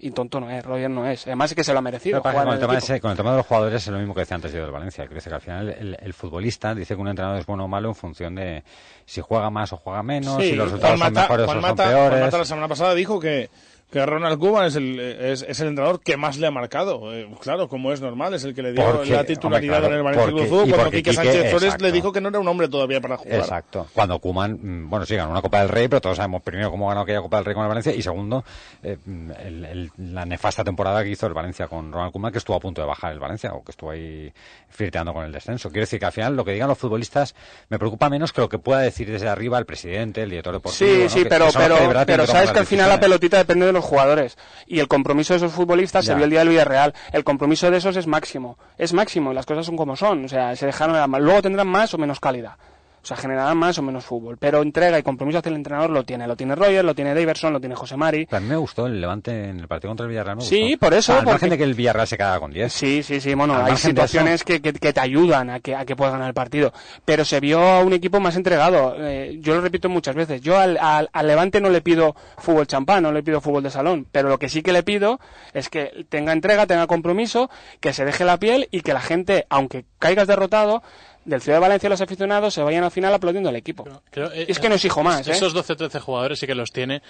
[0.00, 1.26] y tonto no es, Roger no es.
[1.26, 2.20] Además, es que se lo ha merecido.
[2.20, 4.20] Jugar con, el tema ese- con el tema de los jugadores es lo mismo que
[4.20, 5.06] decía antes yo del Valencia.
[5.08, 7.68] Que dice que al final el, el futbolista dice que un entrenador es bueno o
[7.68, 8.62] malo en función de
[9.06, 11.58] si juega más o juega menos, Sí, si los resultados Juan son Mata- mejores Juan
[11.58, 12.08] o son Mata- peores.
[12.10, 13.50] Juan Mata la semana pasada dijo que
[13.90, 17.14] que Ronald Koeman es el, es, es el entrenador que más le ha marcado.
[17.14, 19.94] Eh, claro, como es normal, es el que le dio Porque, la titularidad hombre, claro,
[19.94, 21.84] en el Valencia porque- Club de Fútbol, y cuando Quique Quique, Sánchez Flores exacto.
[21.86, 23.38] le dijo que no era un hombre todavía para jugar.
[23.40, 23.86] Exacto.
[23.94, 26.86] Cuando Kuman, mm, bueno, sí, ganó una Copa del Rey, pero todos sabemos primero cómo
[26.88, 28.44] ganó aquella Copa del Rey con el Valencia y segundo,
[28.82, 32.38] eh, mm, el- el- la nefasta temporada que hizo el Valencia con Ronald Koeman, que
[32.38, 34.30] estuvo a punto de bajar el Valencia o que estuvo ahí
[34.68, 35.70] flirteando con el descenso.
[35.70, 37.34] Quiero decir que al final lo que digan los futbolistas
[37.70, 40.90] me preocupa menos que lo que pueda decir desde arriba el presidente, el director deportivo.
[40.90, 41.08] Sí, ¿no?
[41.08, 43.84] sí, Que- pero, que pero, pero sabes que al final la pelotita depende de los
[43.84, 44.36] jugadores.
[44.66, 46.94] Y el compromiso de esos futbolistas se vio el día del Villarreal.
[47.12, 48.58] El compromiso de esos es máximo.
[48.76, 50.24] Es máximo, las cosas son como son.
[50.24, 52.56] O sea, se dejaron Luego tendrán más o menos calidad.
[53.02, 54.36] O sea, generarán más o menos fútbol.
[54.38, 56.26] Pero entrega y compromiso hacia el entrenador lo tiene.
[56.26, 58.26] Lo tiene Roger, lo tiene Daverson, lo tiene José Mari.
[58.30, 60.36] A mí me gustó el Levante en el partido contra el Villarreal.
[60.36, 60.78] me Sí, gustó.
[60.80, 62.72] por eso, Al margen porque- de que el Villarreal se quedaba con 10.
[62.72, 63.34] Sí, sí, sí.
[63.34, 66.28] Bueno, Al hay situaciones que, que, que te ayudan a que, a que puedas ganar
[66.28, 66.72] el partido.
[67.04, 68.94] Pero se vio a un equipo más entregado.
[68.98, 70.40] Eh, yo lo repito muchas veces.
[70.42, 73.70] Yo al, al, al Levante no le pido fútbol champán, no le pido fútbol de
[73.70, 74.06] salón.
[74.10, 75.20] Pero lo que sí que le pido
[75.54, 77.48] es que tenga entrega, tenga compromiso,
[77.80, 80.82] que se deje la piel y que la gente, aunque caigas derrotado,
[81.28, 83.84] del Ciudad de Valencia los aficionados se vayan al final aplaudiendo al equipo.
[84.10, 85.32] Creo- eh, es que no exijo más, ¿eh?
[85.32, 87.02] Esos 12-13 jugadores sí que los tiene,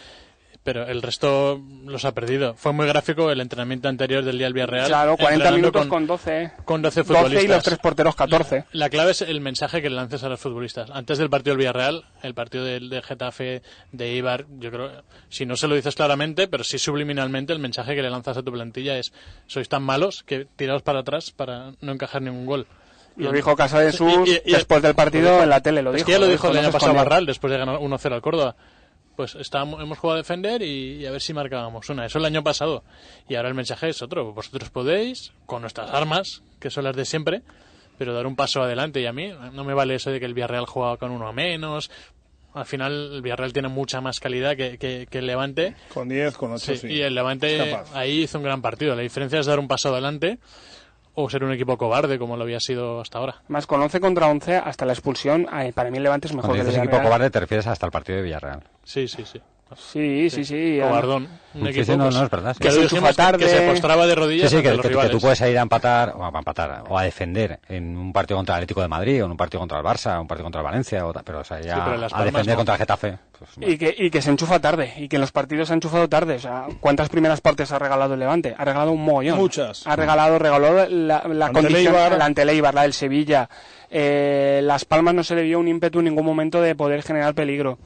[0.65, 2.55] pero el resto los ha perdido.
[2.55, 4.87] Fue muy gráfico el entrenamiento anterior del día del Villarreal.
[4.89, 6.53] Claro, 40 entrenando minutos con, con 12.
[6.65, 7.45] con 12 12 futbolistas.
[7.45, 8.57] y los tres porteros 14.
[8.57, 10.91] La, la clave es el mensaje que le lances a los futbolistas.
[10.91, 13.63] Antes del partido del Villarreal, el partido del de Getafe,
[13.93, 14.91] de Ibar, yo creo,
[15.29, 18.43] si no se lo dices claramente, pero sí subliminalmente, el mensaje que le lanzas a
[18.43, 19.13] tu plantilla es:
[19.47, 22.67] sois tan malos que tiraos para atrás para no encajar ningún gol.
[23.19, 26.07] Lo dijo Casa de Sus después del partido en la tele, lo es dijo.
[26.07, 26.95] que ya lo lo dijo dijo, el año pasado.
[26.95, 28.57] Barral, después de ganar 1-0 al Córdoba.
[29.17, 32.07] Pues estábamos, hemos jugado a defender y, y a ver si marcábamos una.
[32.07, 32.85] Eso el año pasado.
[33.29, 34.33] Y ahora el mensaje es otro.
[34.33, 37.43] Vosotros podéis, con nuestras armas, que son las de siempre,
[37.99, 39.01] pero dar un paso adelante.
[39.01, 41.33] Y a mí no me vale eso de que el Villarreal jugaba con uno a
[41.33, 41.91] menos.
[42.55, 45.75] Al final el Villarreal tiene mucha más calidad que, que- que el Levante.
[45.93, 46.87] Con 10, con 8, sí.
[46.87, 48.95] Y el Levante Es ahí hizo un gran partido.
[48.95, 50.39] La diferencia es dar un paso adelante
[51.21, 53.43] o ser un equipo cobarde como lo había sido hasta ahora.
[53.49, 56.51] Más con 11 contra 11 hasta la expulsión, ay, para mí el Levante es mejor
[56.51, 58.63] Cuando que el dices equipo cobarde te refieres hasta el partido de Villarreal.
[58.85, 59.41] Sí, sí, sí.
[59.77, 60.79] Sí, sí, sí.
[60.83, 61.29] Cobardón.
[61.55, 62.61] Un Sí, equipo sí, no, no, es verdad, sí.
[62.61, 63.39] que, lo tarde.
[63.45, 66.15] que se postraba de rodillas sí, que, los que- que tú puedes ir a empatar,
[66.17, 69.25] o a empatar, o a defender en un partido contra el Atlético de Madrid, o
[69.27, 71.45] en un partido contra el Barça, o un partido contra el Valencia, o pero o
[71.45, 72.57] sea, ya pero a defender no.
[72.57, 73.19] contra el Getafe.
[73.39, 75.77] pues, Y que, y que se enchufa tarde, y que en los partidos se ha
[75.77, 76.35] enchufado tarde.
[76.37, 78.55] O sea, ¿cuántas primeras partes ha regalado el Levante?
[78.57, 79.39] Ha regalado un mogollón.
[79.39, 79.87] Muchas.
[79.87, 82.17] Ha regalado, regaló la, la Ante condición, Eibar.
[82.19, 83.49] la ante el Eibar, la del Sevilla.
[83.91, 87.35] Eh, Las Palmas no se le dio un ímpetu en ningún momento de poder generar
[87.35, 87.79] peligro.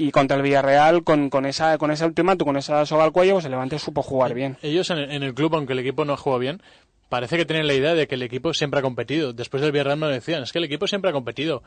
[0.00, 3.34] Y contra el Villarreal, con, con esa con ese ultimátum, con esa soga al cuello,
[3.34, 4.56] pues el Levante supo jugar bien.
[4.62, 6.62] Ellos en el, en el club, aunque el equipo no ha jugado bien,
[7.10, 9.34] parece que tienen la idea de que el equipo siempre ha competido.
[9.34, 11.62] Después del Villarreal me lo decían, es que el equipo siempre ha competido.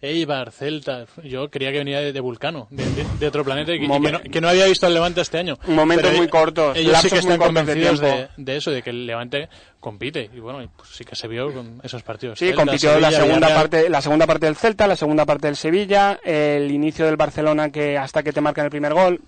[0.00, 3.80] Eibar, Celta, yo creía que venía de, de Vulcano, de, de- de otro planeta, y
[3.80, 5.58] que, y que no, que no había visto al Levante este año.
[5.66, 9.48] Momentos muy cortos, Ellos sí que muy están convencidos de, eso, de que el Levante
[9.80, 10.30] compite.
[10.32, 12.38] Y bueno, pues sí que se vio con esos partidos.
[12.38, 13.54] Sí, Celta, compitió la segunda Villarreal.
[13.60, 17.70] parte, la segunda parte del Celta, la segunda parte del Sevilla, el inicio del Barcelona
[17.70, 19.20] que hasta que te marcan el primer gol,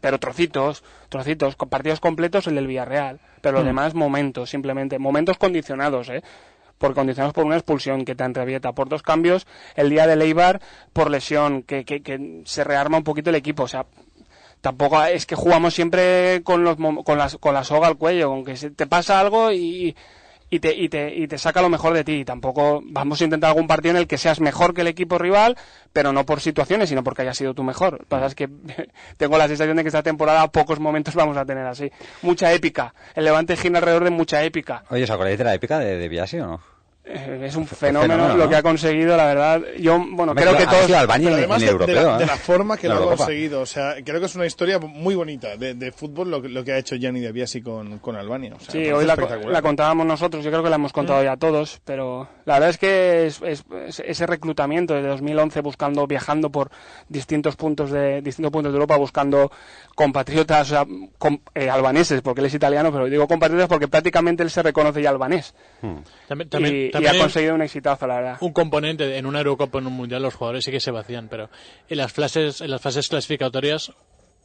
[0.00, 3.66] pero trocitos, trocitos, partidos completos el del Villarreal, pero los Mm.
[3.66, 6.22] demás momentos, simplemente, momentos condicionados, ¿eh?
[6.82, 10.60] Por condicionados por una expulsión que te entrevieta, por dos cambios, el día de Eibar
[10.92, 13.86] por lesión, que, que, que se rearma un poquito el equipo, o sea,
[14.60, 18.44] tampoco es que jugamos siempre con los con las con la soga al cuello, con
[18.44, 19.94] que te pasa algo y
[20.50, 22.26] y te, y, te, y te saca lo mejor de ti.
[22.26, 25.56] Tampoco vamos a intentar algún partido en el que seas mejor que el equipo rival,
[25.94, 27.92] pero no por situaciones, sino porque hayas sido tú mejor.
[27.92, 28.50] Lo que pasa es que
[29.16, 31.90] tengo la sensación de que esta temporada pocos momentos vamos a tener así.
[32.20, 32.92] Mucha épica.
[33.14, 34.84] El Levante gira alrededor de mucha épica.
[34.90, 36.71] Oye, ¿os acordáis de la épica de, de Biasi o no?
[37.04, 38.48] Eh, Es un fenómeno, fenómeno, lo ¿no?
[38.50, 39.60] que ha conseguido, la verdad.
[39.80, 40.88] Yo, bueno, creo que ha todos...
[40.88, 41.48] en- en de, el
[41.86, 43.60] de la, europeo, de la forma que La lo ha conseguido.
[43.60, 46.62] O sea, creo que es una historia muy bonita de, de fútbol lo, que- lo
[46.62, 48.54] que ha hecho Gianni De Biasi con, con Albania.
[48.54, 51.24] O sea, me Sí, hoy la, la contábamos nosotros, yo creo que la hemos contado
[51.24, 56.06] ya todos, pero la verdad es que es, es- es- ese reclutamiento desde 2011 buscando,
[56.06, 56.70] viajando por
[57.08, 59.50] distintos puntos de distintos puntos de Europa buscando
[59.96, 60.86] compatriotas, o sea,
[61.18, 65.02] com- eh, albaneses, porque él es italiano, pero digo compatriotas porque prácticamente él se reconoce
[65.02, 65.54] ya albanés.
[66.28, 68.36] También, también- y, y ha conseguido un exitazo, la verdad.
[68.40, 71.48] un componente en una Eurocopa en un mundial los jugadores sí que se vacían pero
[71.88, 73.92] en las fases en las fases clasificatorias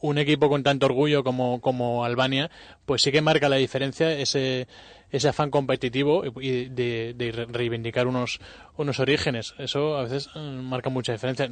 [0.00, 2.50] un equipo con tanto orgullo como, como Albania
[2.86, 4.68] pues sí que marca la diferencia ese
[5.10, 8.38] ese afán competitivo y de, de re- reivindicar unos
[8.76, 11.48] unos orígenes eso a veces eh, marca mucha diferencia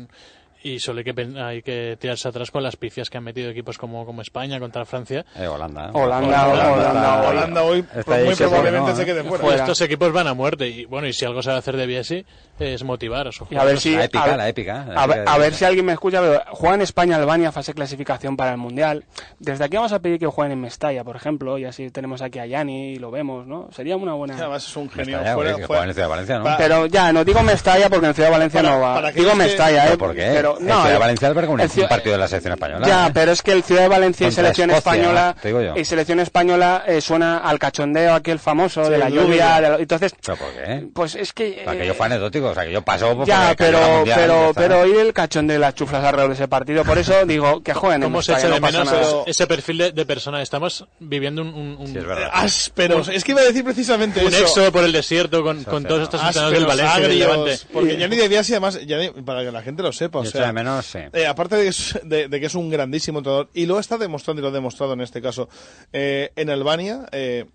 [0.74, 3.78] y solo hay que, hay que tirarse atrás con las picias que han metido equipos
[3.78, 5.24] como, como España contra Francia.
[5.36, 5.86] Eh, Holanda.
[5.86, 5.90] ¿eh?
[5.94, 9.42] Holanda, Holanda, Holanda hoy Está ahí muy probablemente no, se quede fuera.
[9.44, 11.76] Pues estos equipos van a muerte y bueno, y si algo se va a hacer
[11.76, 12.24] de Bielsi
[12.58, 13.82] es motivar a sus Y a ver jugadores.
[13.82, 13.94] si.
[13.96, 15.84] La épica, a ver, la épica, la a ver, épica a de- ver si alguien
[15.86, 16.20] me escucha.
[16.20, 19.04] Pero juegan España-Albania fase clasificación para el Mundial.
[19.38, 22.38] Desde aquí vamos a pedir que jueguen en Mestalla, por ejemplo, y así tenemos aquí
[22.38, 23.68] a Yani y lo vemos, ¿no?
[23.72, 24.36] Sería una buena.
[24.36, 25.18] Además es un genio.
[25.18, 25.56] Mestalla, fuera- en
[25.94, 26.44] Ciudad de Valencia, ¿no?
[26.56, 29.12] Pero ya, no digo Mestalla porque en Ciudad de Valencia Para- no va.
[29.12, 29.86] Digo Mestalla, ¿eh?
[29.88, 30.30] ¿Pero por qué?
[30.32, 32.52] Pero, el no, Ciudad de eh, Valencia alberga un, el un partido de la selección
[32.54, 32.86] española.
[32.86, 33.11] Ya, ¿eh?
[33.14, 35.74] pero es que el Ciudad de Valencia y selección Escocia, española te digo yo.
[35.76, 39.61] y selección española eh, suena al cachondeo aquel famoso Sí, de la el lluvia.
[39.61, 40.86] de lo- entonces, ¿Pero por qué?
[40.94, 43.16] pues es que O sea, que eh, yo fue anecdótico, o sea, que yo paso
[43.16, 46.48] por ya, pero Mundial, pero pero oír el cachondeo de las chuflas alrededor de ese
[46.48, 49.24] partido, por eso digo que jueguen en ¿Cómo se Mestalla, echa de no pasa menos
[49.26, 50.42] ese- perfil de, de persona?
[50.42, 52.30] Estamos viviendo un, un, un, Sí, es verdad.
[52.32, 53.09] Ásperos.
[53.09, 54.42] Es que iba a decir precisamente un eso.
[54.42, 57.59] éxodo por el desierto con, con todos estos entrenadores del Valencia y Levante.
[57.72, 60.86] Porque de Biasi, además, Gianni- para que la gente lo sepa, o sea, de menos,
[60.86, 60.99] sí.
[61.12, 63.99] eh, aparte de que, es, de, de que es un grandísimo entrenador, y lo está
[63.99, 65.49] demostrando y lo ha demostrado en este caso
[65.92, 67.47] eh, en Albania, eh,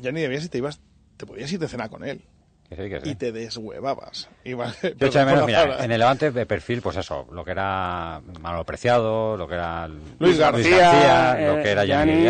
[0.00, 0.80] Gianni de Biasi te ibas,
[1.16, 2.22] te podías ir de cena con él.
[2.68, 3.10] Que sí, que sí.
[3.10, 4.28] Y te deshuevabas.
[4.44, 7.52] Iba- Yo echo de menos, mira, en el Levante de perfil, pues eso, lo que
[7.52, 9.88] era Manolo Preciado, lo que era
[10.18, 12.26] Luis García, García, eh, lo que era Gianni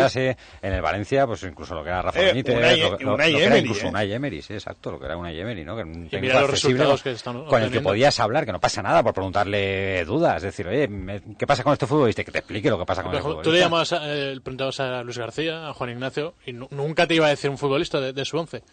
[0.61, 3.31] en el Valencia, pues incluso lo que era Rafa Eh, Benítez, Unai- lo, lo- Unai
[3.33, 3.89] lo que era Emery, incluso eh.
[3.89, 5.75] Unai Emery, sí, exacto, lo que era Unai Emery, ¿no?
[5.75, 8.19] Que era un técnico mira los accesible resultados con, que están con el que podías
[8.21, 11.73] hablar, que no pasa nada por preguntarle dudas, es decir, oye, me- ¿qué pasa con
[11.73, 12.21] este futbolista?
[12.21, 13.49] Y que te explique lo que pasa con ejemplo, futbolista.
[13.49, 17.15] tú le llamabas, eh, preguntabas a Luis García, a Juan Ignacio, y nu- nunca te
[17.15, 18.63] iba a decir un futbolista de, de su once.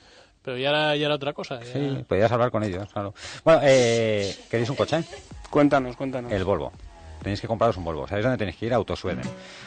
[0.46, 1.58] Pero ya era, ya era otra cosa.
[1.60, 3.12] ya- Sí, podías hablar con ellos, claro.
[3.44, 5.02] Bueno, eh, ¿queréis un coche?
[5.50, 6.30] Cuéntanos, cuéntanos.
[6.32, 6.72] El Volvo.
[7.20, 8.06] Tenéis que compraros un Volvo.
[8.06, 8.72] ¿Sabéis dónde tenéis que ir?
[8.74, 9.24] Autosueden.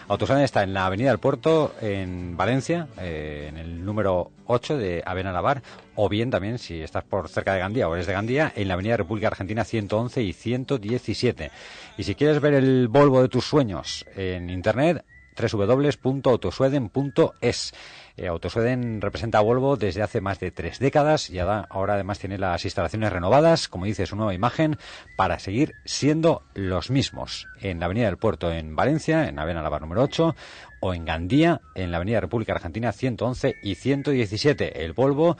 [0.07, 5.03] Autosueden está en la Avenida del Puerto, en Valencia, eh, en el número 8 de
[5.05, 5.61] Avena Lavar,
[5.95, 8.75] o bien también, si estás por cerca de Gandía o eres de Gandía, en la
[8.75, 11.51] Avenida República Argentina 111 y 117.
[11.97, 15.03] Y si quieres ver el Volvo de tus sueños en internet,
[15.37, 17.73] www.autosueden.es.
[18.17, 22.37] Eh, Autosueden representa a Volvo desde hace más de tres décadas y ahora además tiene
[22.37, 24.77] las instalaciones renovadas, como dice su nueva imagen,
[25.15, 27.47] para seguir siendo los mismos.
[27.61, 30.35] En la Avenida del Puerto en Valencia, en Avena Lavar número 8,
[30.81, 34.83] o en Gandía, en la Avenida República Argentina 111 y 117.
[34.83, 35.37] El Volvo,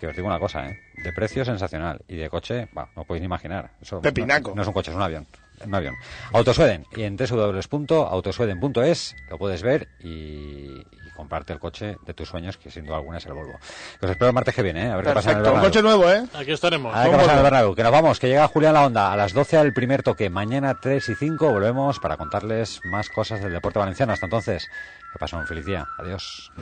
[0.00, 0.78] que os digo una cosa, ¿eh?
[1.02, 3.70] de precio sensacional y de coche, bah, no podéis ni imaginar.
[3.80, 4.50] Eso Pepinaco.
[4.50, 5.26] No, no es un coche, es un avión.
[5.64, 5.94] Un avión.
[6.32, 6.84] Autosueden.
[6.94, 10.84] Y en www.autosueden.es lo puedes ver y,
[11.16, 13.58] y comprarte el coche de tus sueños, que sin duda alguna es el Volvo.
[13.98, 14.90] Que os espero el martes que viene, ¿eh?
[14.90, 15.70] A ver qué pasa en el Perfecto, un Bernabéu.
[15.70, 16.40] coche nuevo, ¿eh?
[16.40, 16.94] Aquí estaremos.
[16.94, 17.74] A ver qué pasa en el Bernabéu.
[17.74, 20.30] Que nos vamos, que llega Julián La Onda a las 12 al primer toque.
[20.30, 24.12] Mañana 3 y 5 volvemos para contarles más cosas del deporte valenciano.
[24.12, 24.68] Hasta entonces,
[25.12, 25.86] que pasen un feliz día.
[25.98, 26.52] Adiós.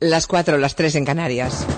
[0.00, 1.64] Las cuatro, las tres en Canarias.